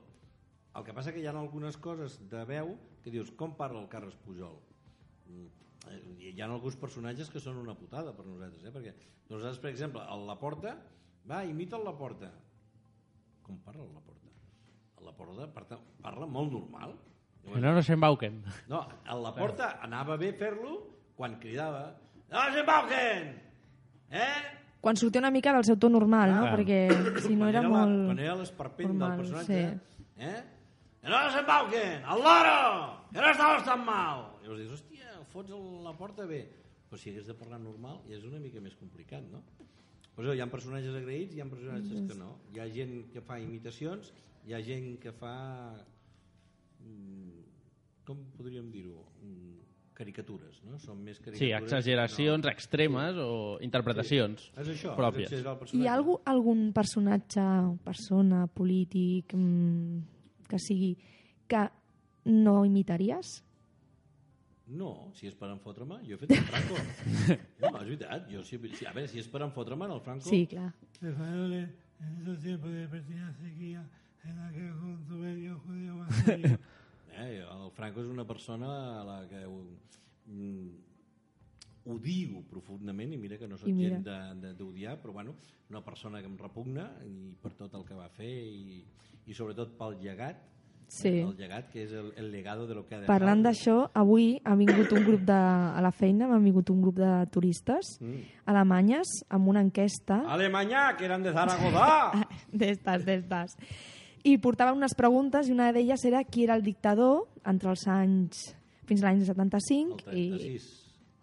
[0.74, 3.90] El que passa que hi ha algunes coses de veu que dius, com parla el
[3.92, 4.58] Carles Pujol?
[5.90, 8.72] Eh, Hi ha alguns personatges que són una putada per nosaltres, eh?
[8.74, 8.94] perquè
[9.30, 10.76] nosaltres, per exemple, el Laporta,
[11.30, 12.30] va, imita el Laporta.
[13.44, 14.32] Com parla el Laporta?
[14.98, 16.96] El Laporta parla, parla molt normal.
[17.44, 18.40] Que no nos embauquen.
[18.72, 20.78] No, el Laporta anava bé fer-lo
[21.14, 21.90] quan cridava
[22.34, 23.28] no s'embauquen!
[24.10, 24.38] Eh?
[24.80, 26.40] Quan sortia una mica del seu to normal, no?
[26.42, 26.56] Clar.
[26.58, 28.00] Perquè si no era la- molt...
[28.10, 30.00] Quan era l'esperpent del personatge, sí.
[30.18, 30.40] eh?
[31.00, 32.02] Que no s'embauquen!
[32.14, 32.58] El loro!
[33.12, 34.24] Que no estàs tan mal!
[34.40, 34.93] I llavors dius, hòstia,
[35.34, 36.44] fots el- la porta bé.
[36.88, 39.42] Però si hagués de parlar normal ja és una mica més complicat, no?
[40.14, 42.36] Pues hi ha personatges agraïts i hi ha personatges que no.
[42.54, 44.12] Hi ha gent que fa imitacions,
[44.46, 45.34] hi ha gent que fa...
[46.80, 47.42] mm,
[48.04, 48.98] Com podríem dir-ho?
[49.24, 49.60] Mm,
[49.94, 50.76] Caricatures, no?
[50.82, 51.38] Són més caricatures.
[51.38, 55.32] Sí, exageracions extremes o interpretacions És això, és pròpies.
[55.32, 57.44] el Hi ha algú, algun personatge,
[57.84, 60.00] persona, polític, mm,
[60.50, 60.96] que sigui,
[61.46, 61.70] que
[62.26, 63.43] no imitaries?
[64.66, 66.76] No, si és per enfotre'm, jo he fet el Franco.
[67.64, 68.28] No, és veritat.
[68.32, 70.24] Jo, si, si, a veure, si és per enfotre'm, en el Franco...
[70.28, 70.70] Sí, clar.
[71.02, 73.84] Rafael, en esos tiempos de pertinaz sequía
[74.24, 76.24] en la que con tu medio judío más.
[77.16, 78.66] Eh, el Franco és una persona
[79.00, 79.60] a la que ho,
[80.26, 80.70] mm,
[81.94, 85.36] odio profundament i mira que no soc gent de- de- d'odiar, però bueno,
[85.70, 88.80] una persona que em repugna i per tot el que va fer i,
[89.30, 90.42] i sobretot pel llegat
[90.88, 91.08] Sí.
[91.20, 93.12] el llegat que és el, el legado de lo que ha dejado.
[93.18, 95.32] Parlant d'això, avui ha vingut un grup de...
[95.34, 98.20] a la feina, m'ha vingut un grup de turistes Mm.
[98.46, 102.26] alemanyes amb una enquesta Alemanya, que eren de Zaragoza!
[102.52, 103.56] d'estes, d'estes.
[104.24, 108.54] I portaven unes preguntes i una d'elles era qui era el dictador entre els anys
[108.86, 110.70] fins l'any 75 El 36,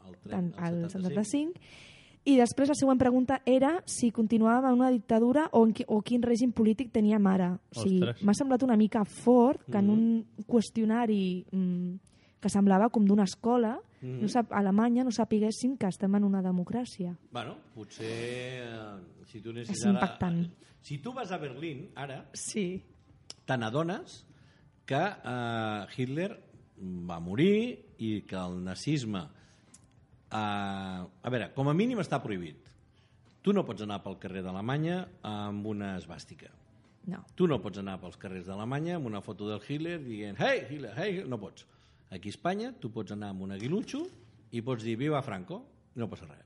[0.07, 1.53] el, tre- tant, el el 75.
[1.53, 1.89] 75
[2.25, 6.01] i després la següent pregunta era si continuàvem en una dictadura o, en qui, o
[6.05, 7.55] quin règim polític teníem ara.
[7.75, 9.91] O sigui, m'ha semblat una mica fort que en Mhm.
[9.91, 11.95] un qüestionari mm,
[12.41, 14.21] que semblava com d'una escola, Mhm.
[14.21, 17.15] no sap, a Alemanya no sapiguessin que estem en una democràcia.
[17.31, 19.93] Bueno, potser eh, si tu anessis És ara...
[19.93, 20.47] impactant.
[20.81, 22.83] Si tu vas a Berlín, ara, Sí.
[23.45, 24.25] te n'adones
[24.85, 26.39] que eh, Hitler
[26.81, 29.27] va morir i que el nazisme
[30.31, 32.71] eh, a veure, com a mínim està prohibit.
[33.41, 36.51] Tu no pots anar pel carrer d'Alemanya amb una esbàstica
[37.09, 37.23] No.
[37.35, 40.91] tu no pots anar pels carrers d'Alemanya amb una foto del Hitler dient hey Hitler,
[40.93, 41.65] hey Hitler", no pots.
[42.11, 44.03] Aquí a Espanya tu pots anar amb un aguilutxo
[44.51, 45.63] i pots dir viva Franco.
[45.95, 46.45] No passa res.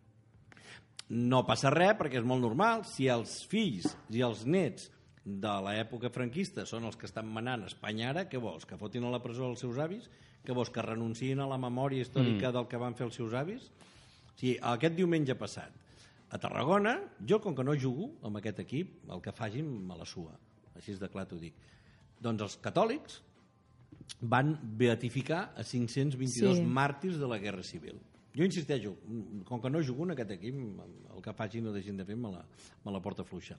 [1.09, 2.85] No passa res perquè és molt normal.
[2.87, 4.87] Si els fills i els nets
[5.25, 8.67] de l'època franquista són els que estan manant a Espanya ara, què vols?
[8.69, 10.05] Que fotin a la presó els seus avis?
[10.45, 10.69] Què vols?
[10.69, 12.53] Que renunciïn a la memòria històrica mm.
[12.59, 13.71] del que van fer els seus avis?
[14.29, 15.73] O sigui, aquest diumenge passat,
[16.29, 20.05] a Tarragona, jo com que no jugo amb aquest equip, el que facin me la
[20.05, 20.35] sua.
[20.75, 21.57] Així de clar t'ho dic.
[22.21, 23.21] Doncs els catòlics
[24.21, 26.65] van beatificar a 522 Sí.
[26.65, 27.97] màrtirs de la Guerra Civil.
[28.35, 28.97] Jo insisteixo,
[29.45, 30.55] com que no jugo en aquest equip,
[31.15, 32.45] el que facin o deixin de fer me la,
[32.83, 33.57] me la porta fluixa.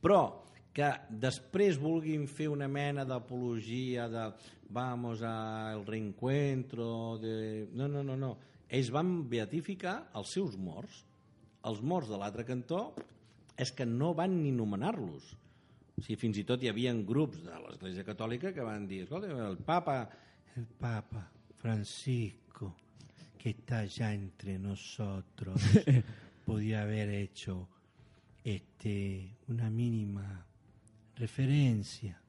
[0.00, 0.44] Però
[0.74, 4.26] que després vulguin fer una mena d'apologia de
[4.74, 7.68] vamos al reencuentro de...
[7.72, 8.36] no, no, no, no
[8.74, 11.04] ells van beatificar els seus morts
[11.68, 12.80] els morts de l'altre cantó
[13.56, 15.30] és que no van ni nomenar-los.
[15.94, 19.30] O sigui, fins i tot hi havia grups de l'Església Catòlica que van dir, escolta,
[19.46, 19.98] el papa,
[20.54, 21.24] El Papa
[21.58, 22.74] Francisco,
[23.38, 25.60] que está ya entre nosotros,
[26.46, 27.66] podía haber hecho
[28.44, 30.46] este, una mínima
[31.16, 32.20] referencia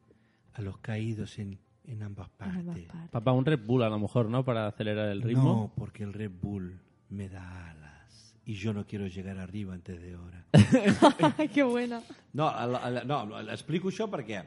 [0.54, 2.88] a los caídos en, en ambas partes.
[3.12, 4.44] Papá, un Red Bull a lo mejor, ¿no?
[4.44, 5.44] Para acelerar el ritmo.
[5.44, 6.80] No, porque el Red Bull
[7.10, 10.46] me da alas y yo no quiero llegar arriba antes de hora.
[11.54, 12.02] Que buena.
[12.34, 14.44] No, el, el, no, explico això perquè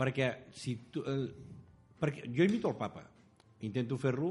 [0.00, 1.26] perquè si tu, el,
[2.00, 3.02] perquè jo imito el papa
[3.66, 4.30] intento fer-lo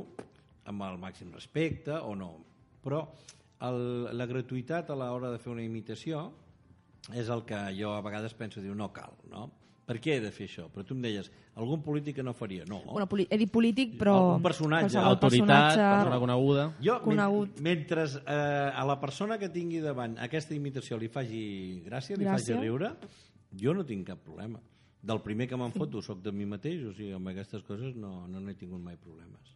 [0.71, 2.31] amb el màxim respecte o no
[2.81, 3.03] però
[3.67, 6.23] el, la gratuïtat a l'hora de fer una imitació
[7.13, 9.49] és el que jo a vegades penso diu no cal, no?
[9.89, 10.67] Per què he de fer això?
[10.69, 12.61] Però tu em deies, algun polític que no faria?
[12.69, 12.83] No.
[12.85, 14.35] Bueno, he dit polític, però...
[14.35, 14.99] Un personatge.
[15.01, 16.65] Autoritat, personatge- persona coneguda.
[16.85, 17.55] Jo, Conegut.
[17.57, 22.25] men- mentre eh, a la persona que tingui davant aquesta imitació li faci gràcia, li
[22.27, 22.53] Gràcia.
[22.53, 22.91] faci riure,
[23.57, 24.59] jo no tinc cap problema.
[25.01, 28.27] Del primer que me'n foto sóc de mi mateix, o sigui, amb aquestes coses no
[28.27, 29.55] no n'he tingut mai problemes.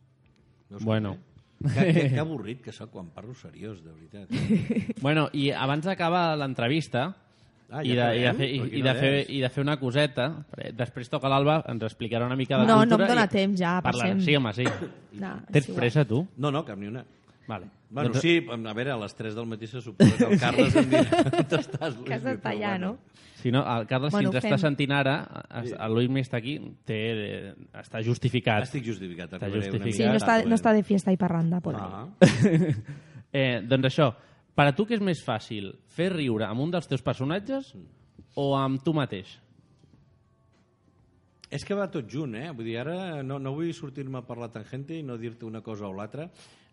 [0.72, 1.18] No Bueno.
[1.62, 1.76] conec.
[1.76, 4.34] Que, que, que avorrit que sóc quan parlo seriós, de veritat.
[5.04, 7.12] Bueno, i abans d'acabar l'entrevista,
[7.74, 9.30] Ah, i, ja de, i, de fer, i, i, de fer, és?
[9.34, 10.28] i de fer una coseta,
[10.78, 13.07] després toca l'Alba, ens explicarà una mica de No, no cultura.
[13.07, 14.19] em dóna i temps, ja, parlarem.
[14.19, 14.28] passem.
[14.28, 14.65] Sí, home, sí.
[15.24, 16.21] No, Tens pressa, tu?
[16.38, 17.01] No, no, cap ni una.
[17.47, 17.65] Vale.
[17.89, 20.76] Bueno, Doncs- sí, a veure, a les 3 del matí se suposa que el Carles
[20.80, 22.93] em dirà on estàs, Que has d'estar allà, no?
[23.43, 24.53] Si no, el Carles, Bueno, si ens fem.
[24.53, 25.15] està sentint ara,
[25.59, 26.55] el Luis està aquí,
[26.88, 28.63] té, està justificat.
[28.69, 29.34] Estic justificat.
[29.36, 29.97] Està justificat.
[29.97, 31.59] Sí, no està, no està de fiesta i parranda.
[31.59, 31.82] Por ahí.
[31.84, 32.07] Ah.
[33.34, 34.11] Eh, doncs això,
[34.56, 35.72] per a tu què és més fàcil?
[35.95, 37.74] Fer riure amb un dels teus personatges
[38.38, 39.39] o amb tu mateix?
[41.54, 42.47] És que va tot junt, eh?
[42.56, 45.86] Vull dir, ara no, no vull sortir-me per la tangente i no dir-te una cosa
[45.86, 46.26] o l'altra.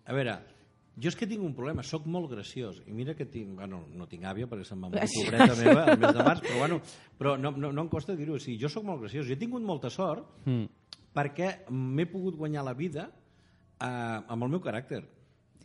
[0.09, 0.39] A veure,
[0.97, 2.79] jo és que tinc un problema, sóc molt graciós.
[2.89, 3.53] I mira que tinc...
[3.59, 6.59] Bueno, no tinc àvia perquè se'm va morir pobreta meva el mes de març, però
[6.63, 6.81] bueno,
[7.21, 8.39] però no, no, no em costa dir-ho.
[8.39, 9.29] O sigui, jo sóc molt graciós.
[9.29, 10.65] Jo he tingut molta sort Mm.
[11.13, 15.03] perquè m'he pogut guanyar la vida eh, amb el meu caràcter.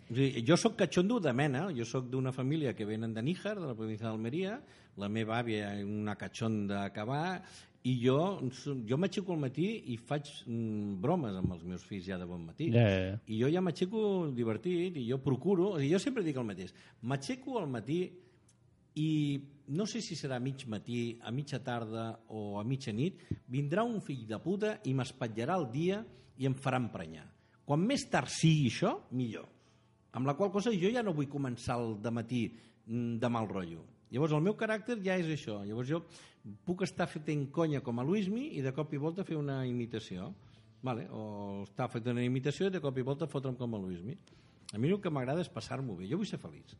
[0.10, 3.78] Jo sóc catxondo de mena, jo sóc d'una família que venen de Níjar, de la
[3.78, 4.60] província d'Almeria,
[5.02, 7.42] la meva àvia és una catxonda a acabar,
[7.86, 8.18] i jo,
[8.90, 12.42] jo m'aixeco al matí i faig mm, bromes amb els meus fills ja de bon
[12.48, 12.72] matí.
[12.74, 13.18] Ja, ja, ja.
[13.30, 14.04] I jo ja m'aixeco
[14.34, 16.74] divertit i jo procuro, o sigui, jo sempre dic el mateix,
[17.06, 18.00] m'aixeco al matí
[19.02, 19.10] i
[19.78, 23.86] no sé si serà a mig matí, a mitja tarda o a mitja nit, vindrà
[23.86, 26.02] un fill de puta i m'espatllarà el dia
[26.38, 27.26] i em farà emprenyar.
[27.66, 29.50] Quan més tard sigui això, millor.
[30.16, 33.50] Amb la qual cosa jo ja no vull començar el de matí mm, de mal
[33.52, 33.84] rotllo.
[34.14, 35.60] Llavors el meu caràcter ja és això.
[35.68, 36.02] Llavors jo
[36.64, 40.32] puc estar fent conya com a Luismi i de cop i volta fer una imitació.
[40.86, 41.08] Vale?
[41.10, 44.16] O estar fent una imitació i de cop i volta fotre'm com a Luismi.
[44.74, 46.08] A mi el que m'agrada és passar-m'ho bé.
[46.08, 46.78] Jo vull ser feliç.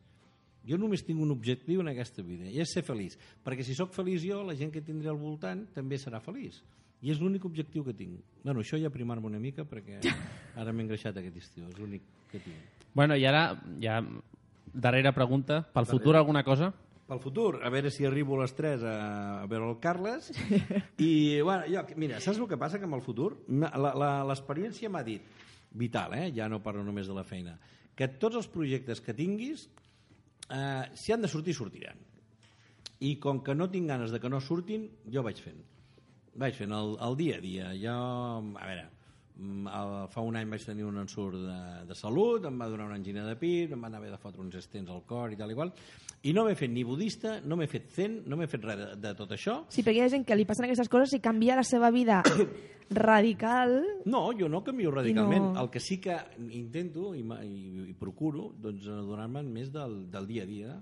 [0.66, 3.14] Jo només tinc un objectiu en aquesta vida, i és ser feliç.
[3.44, 6.58] Perquè si sóc feliç jo, la gent que tindré al voltant també serà feliç.
[7.06, 8.18] I és l'únic objectiu que tinc.
[8.42, 10.00] Bueno, això ja primar-me una mica perquè
[10.60, 12.02] ara m'he engreixat aquest estiu, és l'únic
[12.32, 12.82] que tinc.
[12.96, 13.52] Bueno, i ara,
[13.82, 14.00] ja,
[14.74, 15.60] darrera pregunta.
[15.76, 16.72] Pel futur alguna cosa?
[17.06, 18.94] Pel futur, a veure si arribo a les 3 a,
[19.44, 20.32] a veure el Carles.
[20.98, 21.12] I,
[21.46, 23.36] bueno, jo, mira, saps el que passa que amb el futur?
[23.46, 25.22] L'experiència m'ha dit,
[25.78, 26.32] vital, eh?
[26.34, 27.54] ja no parlo només de la feina,
[27.94, 29.68] que tots els projectes que tinguis,
[30.50, 32.02] eh, si han de sortir, sortiran.
[33.06, 35.62] I com que no tinc ganes de que no surtin, jo vaig fent.
[36.36, 37.70] Vaig fent el, el dia a dia.
[37.80, 37.96] Jo,
[38.60, 38.86] a veure,
[39.38, 39.68] mm,
[40.12, 43.24] fa un any vaig tenir un ensurt de, de salut, em va donar una angina
[43.26, 45.72] de pit, em van haver de fotre uns estents al cor i tal i qual,
[46.26, 48.88] i no m'he fet ni budista, no m'he fet zen, no m'he fet res de,
[49.00, 49.60] de tot això.
[49.70, 52.22] Sí, perquè hi ha gent que li passen aquestes coses i canvia la seva vida
[52.90, 53.82] radical.
[54.04, 55.52] No, jo no canvio radicalment.
[55.54, 56.16] no- El que sí que
[56.50, 60.76] intento i, i, i procuro doncs, adonar-me'n més del, del dia a dia,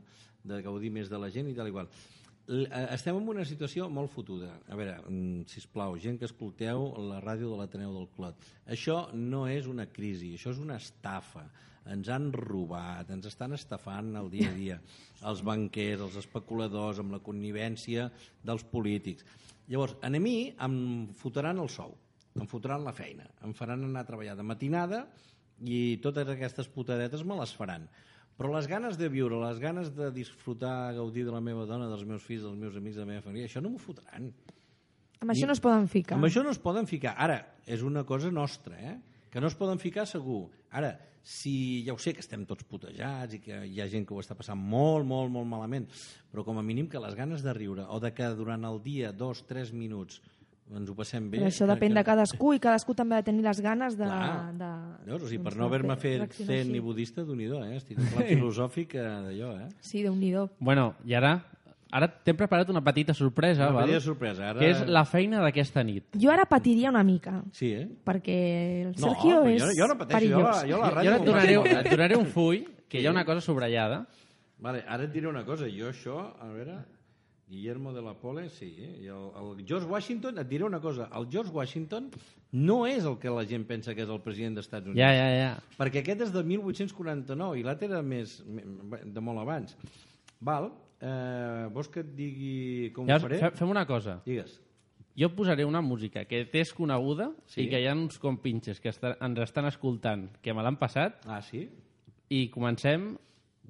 [0.45, 1.89] de gaudir més de la gent i tal igual.
[1.89, 4.51] L- eh, Estem en una situació molt fotuda.
[4.69, 8.37] A veure, mm, sisplau, gent que escolteu la ràdio de l'Ateneu del Clot.
[8.69, 11.49] Això no és una crisi, això és una estafa.
[11.87, 14.81] Ens han robat, ens estan estafant el dia a dia.
[15.29, 18.11] Els banquers, els especuladors, amb la connivència
[18.43, 19.25] dels polítics.
[19.69, 21.97] Llavors, a mi em fotran el sou,
[22.37, 25.07] em fotran la feina, em faran anar a treballar de matinada
[25.65, 27.89] i totes aquestes putadetes me les faran.
[28.35, 32.03] Però les ganes de viure, les ganes de disfrutar, gaudir de la meva dona, dels
[32.09, 34.33] meus fills, dels meus amics, de la meva família, això no m'ho fotran.
[35.23, 36.19] Amb això no es poden ficar.
[36.19, 37.15] Amb això no es poden ficar.
[37.17, 38.97] Ara, és una cosa nostra, eh?
[39.31, 40.49] Que no es poden ficar segur.
[40.75, 44.13] Ara, si ja ho sé que estem tots putejats i que hi ha gent que
[44.13, 45.87] ho està passant molt, molt, molt malament,
[46.31, 49.15] però com a mínim que les ganes de riure o de que durant el dia,
[49.17, 50.21] dos, tres minuts,
[50.75, 51.39] ens ho passem bé.
[51.39, 54.05] Però això depèn que- de cadascú i cadascú també ha de tenir les ganes de...
[54.05, 54.53] Clar.
[54.57, 54.71] de
[55.11, 55.23] Veus?
[55.23, 57.77] O sigui, per no haver-me fer- fet zen ni budista, d'un i eh?
[57.77, 59.69] Estic en plan filosòfic eh, d'allò, eh?
[59.81, 61.35] Sí, déu nhi Bueno, i ara,
[61.93, 63.85] ara t'hem preparat una petita sorpresa, Una val?
[63.85, 66.09] petita sorpresa, ara- que és la feina d'aquesta nit.
[66.17, 67.87] Jo ara patiria una mica, Sí, eh?
[68.05, 70.65] perquè el No, Sergio però és jo, jo no pateixo, jo la, perillós.
[70.71, 71.11] jo la Jo ràdio...
[71.11, 71.55] ara et donaré,
[71.85, 73.15] et donaré un full que hi ha Sí.
[73.15, 74.07] una cosa subratllada.
[74.59, 75.67] Vale, ara et diré una cosa.
[75.69, 76.79] Jo això, a veure...
[77.49, 78.75] Guillermo de la Pole, sí.
[78.79, 79.01] Eh?
[79.05, 79.27] I el,
[79.59, 81.11] el George Washington, et diré una cosa.
[81.15, 82.11] El George Washington
[82.53, 84.99] no és el que la gent pensa que és el president dels Estats Units.
[85.01, 85.51] Ja, ja, ja.
[85.79, 89.77] Perquè aquest és de 1849 i l'altre era més, de molt abans.
[90.41, 90.71] Val?
[91.05, 93.39] Eh, vols que et digui com ja ho faré?
[93.43, 94.21] fe- fem una cosa.
[94.25, 94.61] Digues.
[95.15, 97.63] Jo posaré una música que t'és coneguda Sí.
[97.63, 101.21] i que hi ha uns compinxes que està, ens estan escoltant que me l'han passat
[101.29, 101.69] Ah, sí?
[102.31, 103.13] i comencem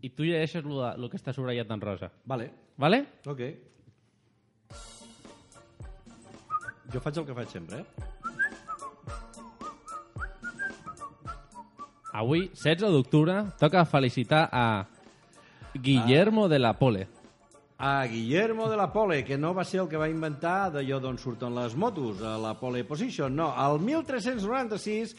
[0.01, 2.13] i tu llegeixes el que està subratllat en rosa.
[2.25, 2.51] Vale.
[2.77, 3.05] Vale?
[3.27, 3.41] Ok.
[6.93, 7.87] Jo faig el que faig sempre, eh?
[12.15, 14.87] Avui, 16 d'octubre, toca felicitar a
[15.75, 17.09] Guillermo de la Pole.
[17.79, 21.19] A Guillermo de la Pole, que no va ser el que va inventar d'allò d'on
[21.19, 23.49] surten les motos, a la pole position, no.
[23.59, 25.17] El 1396,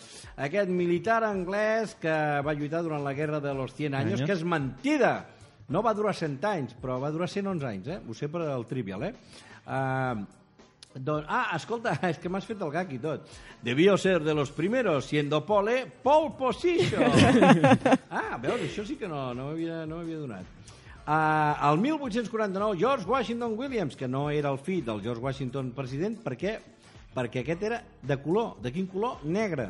[0.47, 2.16] aquest militar anglès que
[2.47, 4.26] va lluitar durant la guerra de los 100 anys, Anys.
[4.26, 5.14] que és mentida.
[5.74, 7.99] No va durar 100 anys, però va durar 111 anys, eh?
[8.05, 9.13] Ho sé per al trivial, eh?
[9.66, 10.26] Uh,
[10.93, 13.26] doncs, ah, escolta, és que m'has fet el gag i tot.
[13.66, 17.09] Debió ser de los primeros, siendo pole, pole position.
[18.11, 20.53] ah, veus, això sí que no, no m'havia no m'havia donat.
[21.05, 26.22] Uh, el 1849, George Washington Williams, que no era el fill del George Washington president,
[26.22, 26.55] per què?
[27.16, 28.55] Perquè aquest era de color.
[28.61, 29.22] De quin color?
[29.26, 29.70] Negre.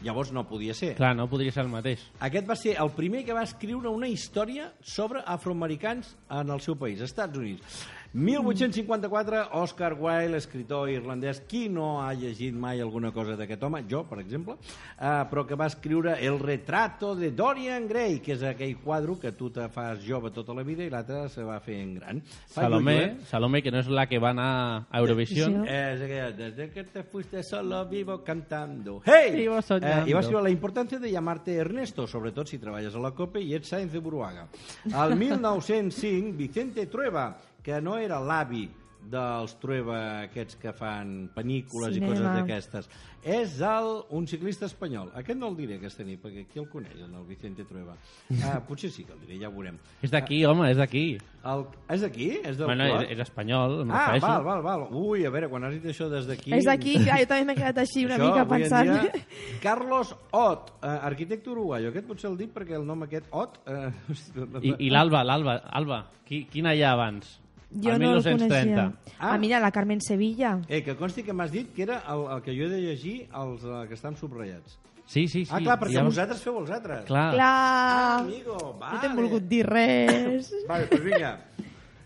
[0.00, 0.94] Llavors no podia ser.
[0.96, 2.02] Clar, no podria ser el mateix.
[2.24, 6.78] Aquest va ser el primer que va escriure una història sobre afroamericans en el seu
[6.80, 7.82] país, Estats Units.
[8.12, 13.84] 1854, Oscar Wilde, escritor irlandès, qui no ha llegit mai alguna cosa d'aquest home?
[13.88, 14.56] Jo, per exemple,
[14.98, 19.30] eh, però que va escriure El retrato de Dorian Gray, que és aquell quadre que
[19.32, 22.22] tu te fas jove tota la vida i l'altre se va fer en gran.
[22.50, 23.12] Salomé, eh?
[23.30, 25.64] Salomé, que no és la que va anar a Eurovisión.
[25.68, 29.02] Es aquella, desde que te fuiste solo vivo cantando.
[29.06, 29.36] ¡Hey!
[29.36, 30.06] Vivo soñando.
[30.06, 33.40] Eh, I va escriure la importància de llamar-te Ernesto, sobretot si treballes a la COPE
[33.40, 34.48] i ets Sáenz de Buruaga.
[34.94, 38.68] Al 1905, Vicente Trueba, que no era l'avi
[39.00, 42.10] dels Trueba aquests que fan pel·lícules i Cinema.
[42.12, 42.88] coses d'aquestes.
[43.24, 45.08] És el, un ciclista espanyol.
[45.16, 47.94] Aquest no el diré aquesta nit, perquè qui el coneix, el Vicente Trueba?
[48.44, 49.78] Ah, potser sí que el diré, ja ho veurem.
[50.04, 51.16] És d'aquí, home, és d'aquí.
[51.48, 51.64] El,
[51.96, 52.28] és d'aquí?
[52.44, 54.26] És del Bueno, és, és espanyol, em Ah, refereixo.
[54.26, 54.86] val, val, val.
[55.00, 56.52] Ui, a veure, quan has dit això des d'aquí...
[56.60, 58.94] És d'aquí, clar, jo també m'he quedat així una Això, mica pensant.
[59.00, 59.24] Dia,
[59.64, 61.88] Carlos Ot, eh, arquitecte uruguayo.
[61.88, 63.62] Aquest potser el dic perquè el nom aquest, Ot...
[63.64, 63.88] Eh,
[64.68, 67.38] I, i l'Alba, l'Alba, Alba, qui, quina hi ha abans?
[67.70, 68.82] Jo el no el 1930.
[68.82, 69.16] coneixia.
[69.20, 69.38] Ah.
[69.38, 70.58] mira, la Carmen Sevilla.
[70.68, 73.28] Eh, que consti que m'has dit que era el, el que jo he de llegir
[73.34, 74.78] els eh, que estan subratllats.
[75.06, 75.50] Sí, sí, sí.
[75.52, 77.04] ah, clar, perquè ja- vosaltres feu els altres.
[77.06, 77.32] Clar.
[77.34, 77.46] Clar.
[77.50, 78.94] Ah, amigo, vale.
[78.94, 80.52] No t'hem volgut dir res.
[80.70, 81.32] Vale, doncs vinga.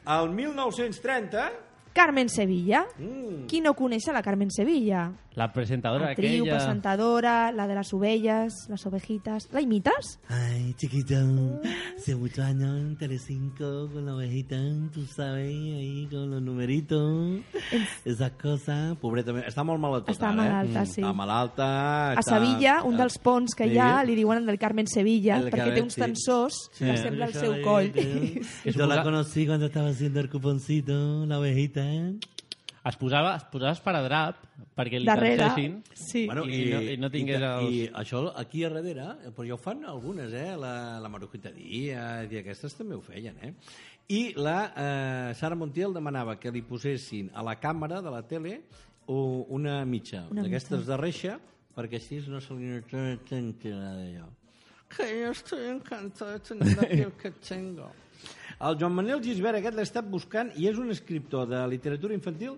[0.06, 1.52] El 1930...
[1.94, 2.80] Carmen Sevilla.
[2.98, 5.04] Mm, Qui no coneix a la Carmen Sevilla?
[5.36, 6.58] La presentadora Actriu, aquella...
[6.58, 9.48] presentadora, la de las ovelles, las ovejitas.
[9.52, 10.20] ¿La imitas?
[10.28, 11.16] Ay, chiquito,
[11.98, 14.56] hace muchos años en Telecinco con la ovejita,
[14.92, 17.40] tú sabes, ahí con los numeritos,
[18.04, 18.96] esas cosas.
[18.98, 20.12] Pobreta, està molt malalta.
[20.14, 20.86] Està ara, malalta, eh?
[20.86, 21.02] sí.
[21.02, 21.66] Està malalta.
[22.12, 24.06] A està- Sevilla, un dels ponts que hi ha, Sí.
[24.06, 26.00] li diuen el Carmen Sevilla, El perquè Carmen, té uns sí.
[26.00, 26.84] tensors Sí.
[26.84, 27.90] que sembla el seu coll.
[28.70, 31.82] Yo la conocí cuando estaba haciendo el cuponcito, la ovejita.
[32.84, 34.42] Es posava, es posava esparadrap
[34.76, 36.26] perquè li Darrere, cansessin sí.
[36.28, 37.76] Bueno, i, i, no, i no tingués i, els...
[37.78, 40.50] I això aquí a darrere, eh, però ja ho fan algunes, eh?
[40.60, 43.54] La, la Marujita Díaz i aquestes també ho feien, eh?
[44.12, 48.58] I la eh, Sara Montiel demanava que li posessin a la càmera de la tele
[49.08, 51.38] una mitja d'aquestes de reixa
[51.74, 52.78] perquè així no se li
[53.28, 54.28] tant d'allò.
[54.94, 57.90] Que jo estoy encantado de tener la piel que tengo.
[58.60, 62.54] El Joan Manuel Gisbert aquest l'he estat buscant i és un escriptor de literatura infantil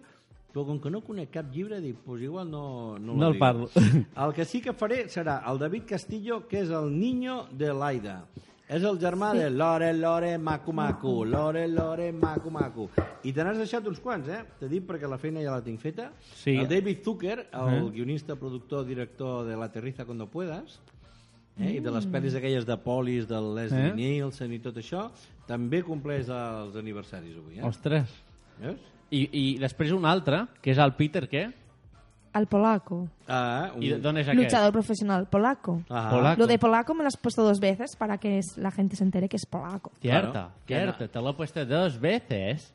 [0.57, 3.41] però com que no conec cap llibre, dic, pues igual no, no, No el dic.
[3.41, 3.69] parlo.
[4.25, 8.23] El que sí que faré serà el David Castillo, que és el niño de l'Aida.
[8.67, 12.89] És el germà de Lore, Lore, Macu, Macu, Lore, Lore, Macu, Macu.
[13.23, 14.41] I te n'has deixat uns quants, eh?
[14.59, 16.09] T'he dit perquè la feina ja la tinc feta.
[16.41, 16.57] Sí.
[16.57, 17.91] El David Zucker, el Eh.
[17.93, 20.81] guionista, productor, director de La Terriza Cuando Puedas,
[21.61, 21.75] eh?
[21.77, 23.95] i de les pel·lis aquelles de Polis, del Leslie Eh.
[23.95, 25.11] Nielsen i tot això,
[25.47, 27.63] també compleix els aniversaris avui, eh?
[27.63, 28.09] Ostres.
[28.59, 28.81] Veus?
[29.11, 31.45] I, I després un altre, que és el Peter, què?
[32.37, 33.09] Al polaco.
[33.29, 33.83] Ah, un...
[33.83, 34.43] I d'on és aquest?
[34.43, 35.79] Luchador profesional polaco.
[35.89, 36.09] Ah.
[36.11, 36.41] Polaco.
[36.43, 39.29] Lo de polaco me lo has puesto dos veces para que la gente se entere
[39.29, 39.93] que es polaco.
[40.01, 40.53] Cierto, Claro.
[40.67, 41.09] cierto.
[41.09, 42.75] Te lo he puesto dos veces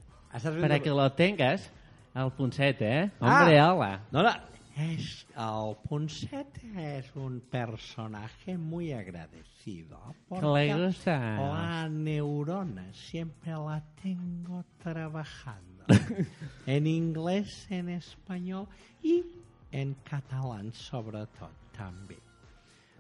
[0.61, 1.69] para que lo tengas
[2.15, 3.11] El Ponset, eh?
[3.19, 3.73] Hombre, Ah.
[3.73, 3.99] hola.
[4.11, 4.29] No, no,
[4.77, 9.99] es, el Ponset es un personaje muy agradecido.
[10.27, 11.19] Que le porque gusta.
[11.38, 15.70] La neurona siempre la tengo trabajando.
[16.67, 18.67] en inglés, en español
[19.03, 19.23] y
[19.71, 22.17] en catalán, sobretot, també.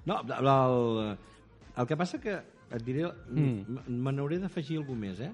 [0.05, 1.17] No, el, el,
[1.77, 2.39] el que passa que
[2.71, 3.91] et diré, mm.
[3.91, 5.31] me n'hauré d'afegir algú més, eh?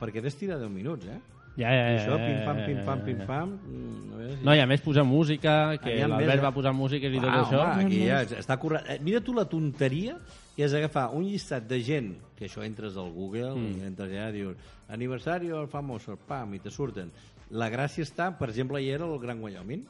[0.00, 1.20] Perquè t'has tirat 10 minuts, eh?
[1.56, 2.00] Ja, ja, I ja.
[2.02, 3.04] això, pim-pam, pim-pam, ja, ja.
[3.06, 3.52] pim-pam...
[3.64, 7.30] mm, si- No, i a més posar música, que l'Albert va posar músiques i tot
[7.30, 7.62] Ah, això.
[7.62, 8.92] Home, aquí ja està correcte.
[8.92, 10.18] Eh, Mira tu la tonteria
[10.56, 13.82] que és agafar un llistat de gent, que això entres al Google, mm.
[13.90, 14.56] entres allà i dius
[14.88, 17.10] aniversari del famoso, pam, i te surten.
[17.50, 19.84] La gràcia està, per exemple, hi era el Gran Wyoming,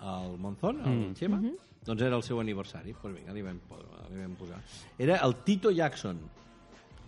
[0.00, 1.14] el Monzón, el Mm.
[1.16, 1.40] Xema,
[1.86, 2.92] doncs era el seu aniversari.
[3.02, 3.60] Doncs vinga, li vam,
[4.10, 4.58] li vam posar.
[4.98, 6.18] Era el Tito Jackson,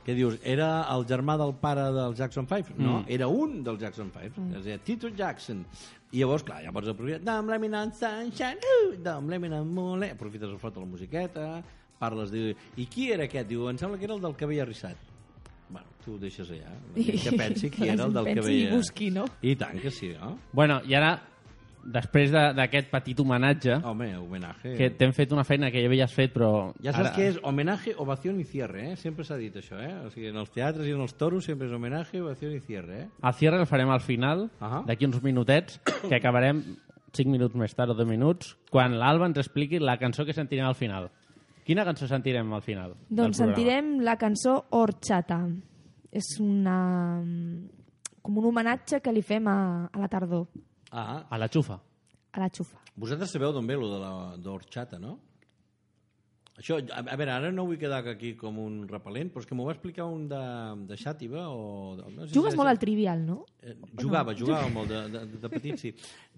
[0.05, 2.75] que dius, era el germà del pare del Jackson 5?
[2.79, 3.05] No, Mm.
[3.09, 4.41] era un del Jackson 5.
[4.41, 4.55] Mm.
[4.57, 5.65] Es deia Tito Jackson.
[6.13, 7.23] I llavors, clar, ja pots aprofitar.
[7.25, 10.11] Dam laminant sunshine, uh, dam laminant mole.
[10.11, 11.63] Aprofites el fot de la musiqueta,
[12.03, 12.51] parles, de...
[12.83, 13.49] I qui era aquest?
[13.55, 15.09] Diu, em sembla que era el del cabell arrissat.
[15.73, 16.75] Bueno, tu ho deixes allà.
[16.99, 18.63] Que pensi qui era el del Pensi cabell...
[18.67, 19.29] i busqui, no?
[19.41, 20.35] I tant que sí, no?
[20.53, 21.15] Bueno, i ara,
[21.83, 24.75] després de- d'aquest petit homenatge, Home, homenaje...
[24.79, 26.51] que t'hem fet una feina que ja havies fet, però...
[26.85, 28.97] Ja saps ara- què és homenaje, ovación i cierre, eh?
[29.01, 29.91] Sempre s'ha dit això, eh?
[30.07, 33.01] O sigui, en els teatres i en els toros sempre és homenaje, ovación i cierre,
[33.07, 33.09] eh?
[33.23, 34.85] El cierre el farem al final, Ahà.
[34.87, 36.63] d'aquí uns minutets, que acabarem
[37.17, 40.65] 5 minuts més tard o 10 minuts, quan l'Alba ens expliqui la cançó que sentirem
[40.69, 41.11] al final.
[41.65, 42.95] Quina cançó sentirem al final?
[43.09, 45.41] Doncs sentirem la cançó Horchata.
[46.13, 47.21] És una...
[48.23, 50.47] com un homenatge que li fem a, a la tardor,
[50.93, 51.79] Ah, A la xufa.
[52.33, 52.79] a la xufa.
[52.97, 55.19] vosaltres sabeu d'on ve lo de la d'orxata, no?
[56.63, 59.57] Això, a, a veure, ara no vull quedar aquí com un repel·lent, però és que
[59.59, 60.43] m'ho va explicar un de,
[60.87, 61.97] de Xàtiva o...
[61.99, 63.41] No sé Jugues si molt al trivial, no?
[63.67, 65.91] Eh, jugava, jugava molt de, de, de petit, sí.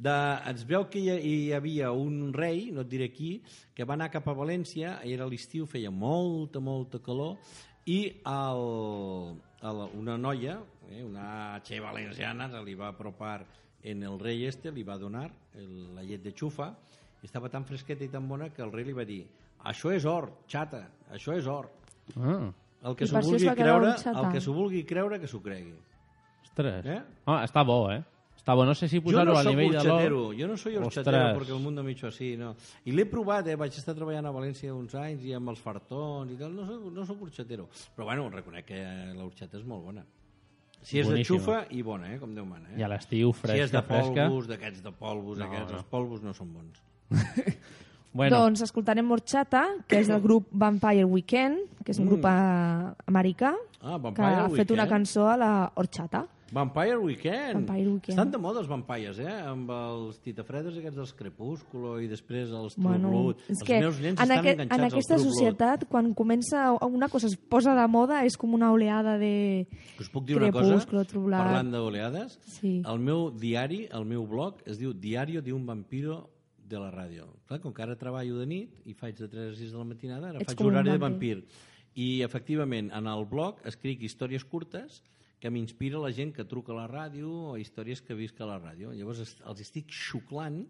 [0.06, 0.14] De,
[0.54, 3.34] es veu que hi, hi havia un rei, no et diré qui,
[3.76, 7.36] que va anar cap a València, era l'estiu, feia molta, molta calor,
[7.84, 8.66] i el,
[9.60, 10.56] el, una noia,
[10.88, 13.42] eh, una che valenciana, se li va apropar
[13.84, 16.72] en el rei este, li va donar el, la llet de xufa,
[17.20, 19.26] i estava tan fresqueta i tan bona que el rei li va dir
[19.64, 21.70] això és or, xata, això és or.
[22.16, 22.50] Ah,
[22.84, 25.74] El que s'ho vulgui creure, el que s'ho vulgui creure, que s'ho cregui.
[26.44, 26.84] ostres.
[26.86, 27.00] Eh?
[27.26, 28.02] Ah, està bo, eh?
[28.36, 28.64] Està bo.
[28.68, 30.34] No sé si posar-ho no a soy nivell de l'or.
[30.36, 30.98] yo no soy Ostres.
[30.98, 32.54] horchatero porque el mundo hecho así, no.
[32.84, 36.30] I l'he provat, eh, vaig estar treballant a València uns anys i amb els fartons
[36.30, 37.68] i tal, no soc, no soc horchatero.
[37.96, 38.82] Però bueno, reconec que
[39.16, 40.04] l'horchata és molt bona.
[40.82, 41.38] Si és Boníssima.
[41.38, 42.68] de xufa, i bona, eh, com Déu mana.
[42.74, 42.78] Eh?
[42.80, 44.26] I a l'estiu, si és fresca, de fresca.
[44.28, 45.78] polvos, d'aquests de polvos, No, aquests, no.
[45.78, 46.82] els polvos no són bons.
[48.14, 52.92] Bueno, Doncs escoltarem Horchata, que és del grup Vampire Weekend, que és un grup eh,
[53.10, 53.54] americà,
[53.84, 56.22] Ah, que Vampire ha fet una cançó a la Horchata.
[56.54, 57.54] Vampire Weekend.
[57.66, 58.14] Vampire Weekend.
[58.14, 59.32] Estan de moda els vampires, eh?
[59.50, 63.42] Amb els titafredes aquests dels Crepúsculo i després els True Bueno, Blood.
[63.50, 67.26] els que meus nens en, estan aquest, enganxats en aquesta societat, quan comença una cosa
[67.26, 69.66] es posa de moda, és com una oleada de...
[69.98, 70.68] Us puc dir una cosa?
[70.76, 71.42] Crepúsculo, True Blood.
[71.42, 72.76] Parlant d'oleades, Sí.
[72.86, 76.30] el meu diari, el meu blog, es diu Diario de un vampiro
[76.74, 77.28] de la ràdio.
[77.48, 79.88] Clar, com que ara treballo de nit i faig de 3 a 6 de la
[79.88, 81.36] matinada, ara Ets faig horari de vampir.
[81.94, 85.00] I, efectivament, en el blog escric històries curtes
[85.40, 88.58] que m'inspira la gent que truca a la ràdio o històries que visc a la
[88.58, 88.94] ràdio.
[88.96, 90.62] Llavors els estic xuclant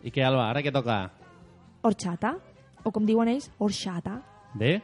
[0.00, 1.12] I què, Alba, ara què toca?
[1.84, 2.40] Horchata,
[2.84, 4.22] o com diuen ells, Horchata.
[4.56, 4.80] Bé?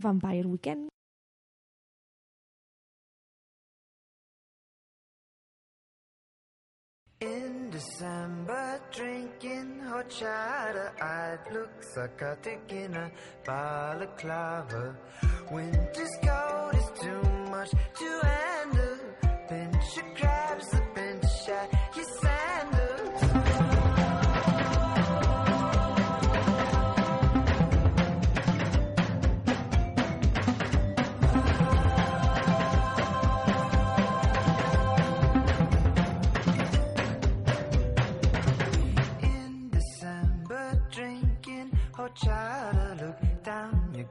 [0.00, 0.93] Vampire Weekend.
[7.24, 13.10] In December, drinking horchata, I'd look psychotic in a
[13.46, 14.94] balaclava.
[15.50, 18.53] Winter's cold is too much to handle.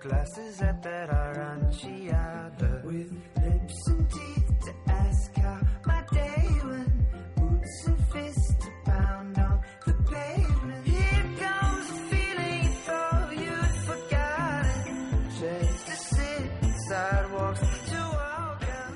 [0.03, 2.83] Glasses at that aranciata.
[2.83, 6.93] With lips and teeth to ask how my day went.
[7.35, 10.85] Boots and fists to pound on the pavement.
[10.85, 14.95] Here comes a feeling you thought you'd forgotten.
[15.39, 18.95] Chase to sit in sidewalks to walk out.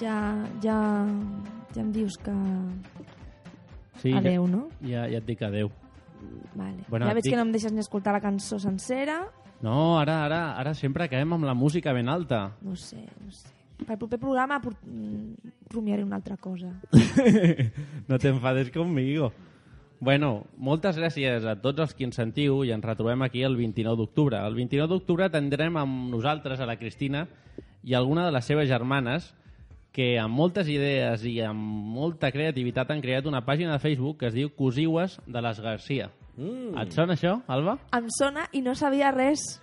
[0.00, 1.06] Ja, ja,
[1.74, 2.34] ja em dius que...
[3.98, 4.70] Sí, Adeu, no?
[4.80, 5.70] Ja, ja et dic adeu.
[6.54, 6.84] Vale.
[6.88, 9.22] Bueno, ja veig dic- que no em deixes ni escoltar la cançó sencera.
[9.62, 12.56] No, ara, ara, ara sempre acabem amb la música ben alta.
[12.62, 13.48] No sé, no sé.
[13.86, 15.34] Per proper programa por- mm,
[15.70, 16.72] rumiaré una altra cosa.
[18.08, 19.32] no t'enfades conmigo.
[20.02, 23.96] Bueno, moltes gràcies a tots els que ens sentiu i ens retrobem aquí el 29
[24.00, 24.40] d'octubre.
[24.42, 27.28] El 29 d'octubre tindrem amb nosaltres a la Cristina
[27.86, 29.32] i alguna de les seves germanes
[29.92, 31.60] que amb moltes idees i amb
[31.94, 36.10] molta creativitat han creat una pàgina de Facebook que es diu Cosiues de les Garcia.
[36.36, 36.78] Mm.
[36.80, 37.78] Et sona això, Alba?
[37.92, 39.60] Em sona i no sabia res.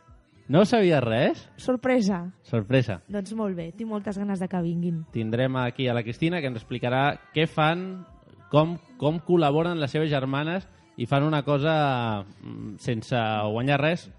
[0.50, 1.50] No sabies res?
[1.62, 2.32] Sorpresa.
[2.42, 3.02] Sorpresa.
[3.08, 5.04] Doncs molt bé, tinc moltes ganes de que vinguin.
[5.12, 8.06] tindrem aquí a la Cristina que ens explicarà què fan,
[8.50, 10.68] com, com col·laboren les seves germanes
[10.98, 13.16] i fan una cosa mm, sense
[13.52, 14.10] guanyar res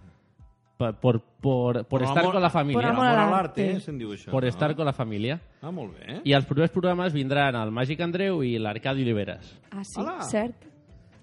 [0.79, 2.81] por, por, por, por Por estar amor- con la familia.
[2.81, 4.49] por amor al arte, eh, se'n diu això, Por no?
[4.49, 5.41] estar con la familia.
[5.61, 6.21] Ah, molt bé.
[6.25, 9.59] I els propers programes vindran el Màgic Andreu i l'Arcadi Oliveres.
[9.73, 10.23] Ah, sí, Hola.
[10.23, 10.65] cert.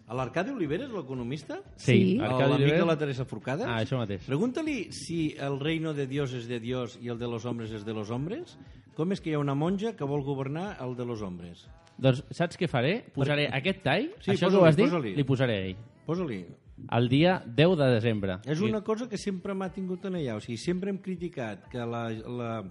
[0.07, 1.57] A l'Arcadi Oliveres, l'economista?
[1.75, 2.19] Sí, Sí.
[2.19, 2.79] Arcadi L'amic Oliveres.
[2.79, 3.65] de la Teresa Forcada?
[3.67, 4.23] Ah, això mateix.
[4.25, 7.83] Pregunta-li si el reino de Dios és de Dios i el de los hombres és
[7.83, 8.57] de los hombres.
[8.95, 11.67] Com és que hi ha una monja que vol governar el de los hombres?
[11.97, 13.03] Doncs saps què faré?
[13.13, 15.13] Posaré Per- aquest tall, Sí, això que ho has dit, posa-li.
[15.15, 15.77] li posaré a ell.
[16.05, 16.45] Posa-li.
[16.91, 18.37] El dia 10 de desembre.
[18.45, 20.35] És una cosa que sempre m'ha tingut en allà.
[20.37, 22.63] O sigui, sempre hem criticat que la, la,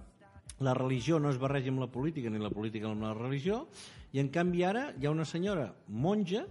[0.59, 3.67] la religió no es barreja amb la política ni la política amb la religió
[4.13, 6.47] i en canvi ara hi ha una senyora monja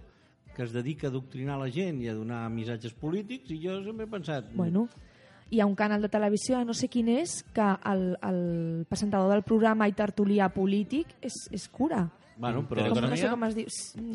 [0.57, 4.07] que es dedica a adoctrinar la gent i a donar missatges polítics i jo sempre
[4.07, 4.49] he pensat...
[4.57, 4.87] Bueno,
[5.53, 9.45] hi ha un canal de televisió, no sé quin és, que el, el presentador del
[9.47, 12.07] programa i tertulià polític és, és cura.
[12.37, 12.83] Bueno, però...
[12.91, 13.69] Com, no sé com es diu.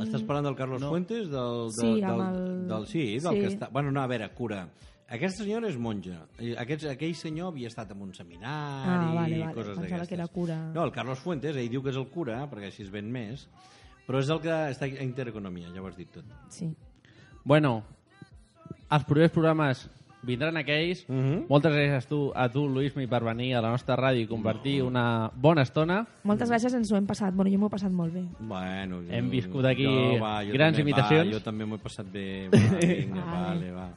[0.05, 0.90] Estàs parlant del Carlos No.
[0.93, 1.30] Fuentes?
[1.30, 3.40] Del, del, Sí, del, el- del, sí, del sí.
[3.40, 3.70] que està...
[3.72, 4.66] Bueno, no, a veure, cura.
[5.12, 6.22] Aquesta senyora és monja.
[6.40, 9.55] I Aquest, aquell senyor havia estat en un seminari Ah, vale, i vale.
[9.57, 10.09] coses Pensava d'aquestes.
[10.09, 10.57] que era cura.
[10.72, 13.49] No, el Carlos Fuentes, ell diu que és el cura, perquè així es ven més,
[14.07, 16.24] però és el que està a Intereconomia, ja ho has dit tot.
[16.50, 16.70] Sí.
[17.44, 17.82] Bueno,
[18.90, 19.88] els propers programes
[20.22, 21.05] vindran aquells.
[21.09, 21.46] Mhm.
[21.48, 24.76] Moltes gràcies a tu, a tu Luismi, per venir a la nostra ràdio i compartir
[24.86, 26.07] una bona estona.
[26.22, 27.34] Moltes gràcies, ens ho hem passat.
[27.34, 28.22] Bueno, jo m'ho he passat molt bé.
[28.38, 31.26] Bueno, jo, Hem viscut aquí jo, va, jo grans també, imitacions.
[31.26, 32.48] Va, jo també m'ho he passat bé.
[32.53, 33.42] Va, vinga, Vale.
[33.42, 33.88] vale, va.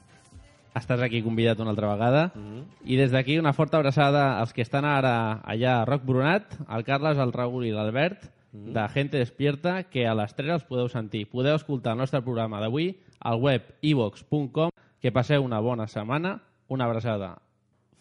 [0.76, 2.32] Estàs aquí convidat una altra vegada.
[2.36, 2.64] Mhm.
[2.86, 6.84] I des d'aquí una forta abraçada als que estan ara allà a Roc Brunat, al
[6.84, 8.74] Carles, al Raül i l'Albert, Mhm.
[8.74, 11.30] de Gente Despierta, que a les 3 els podeu sentir.
[11.30, 14.70] Podeu escoltar el nostre programa d'avui al web ivox.com.
[15.02, 16.42] Que passeu una bona setmana.
[16.68, 17.38] Una abraçada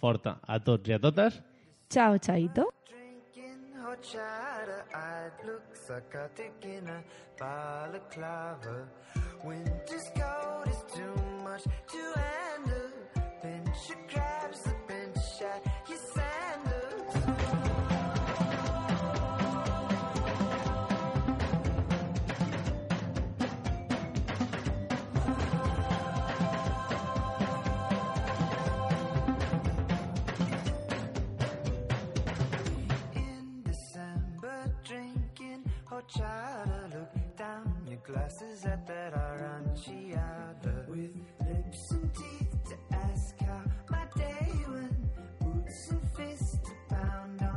[0.00, 1.42] forta a tots i a totes.
[1.90, 2.70] Ciao, Chaito.
[3.84, 7.02] horchata, I'd look psychotic in a
[7.38, 8.88] balaclava.
[9.44, 12.90] Winter's cold is too much to handle.
[13.42, 15.62] Pinch crabs, the pinch at
[36.04, 37.86] don't try to look down.
[37.88, 41.10] Your glasses at that aranciada with
[41.46, 45.40] lips and teeth to ask how my day went.
[45.40, 47.53] Boots and fists to pound on.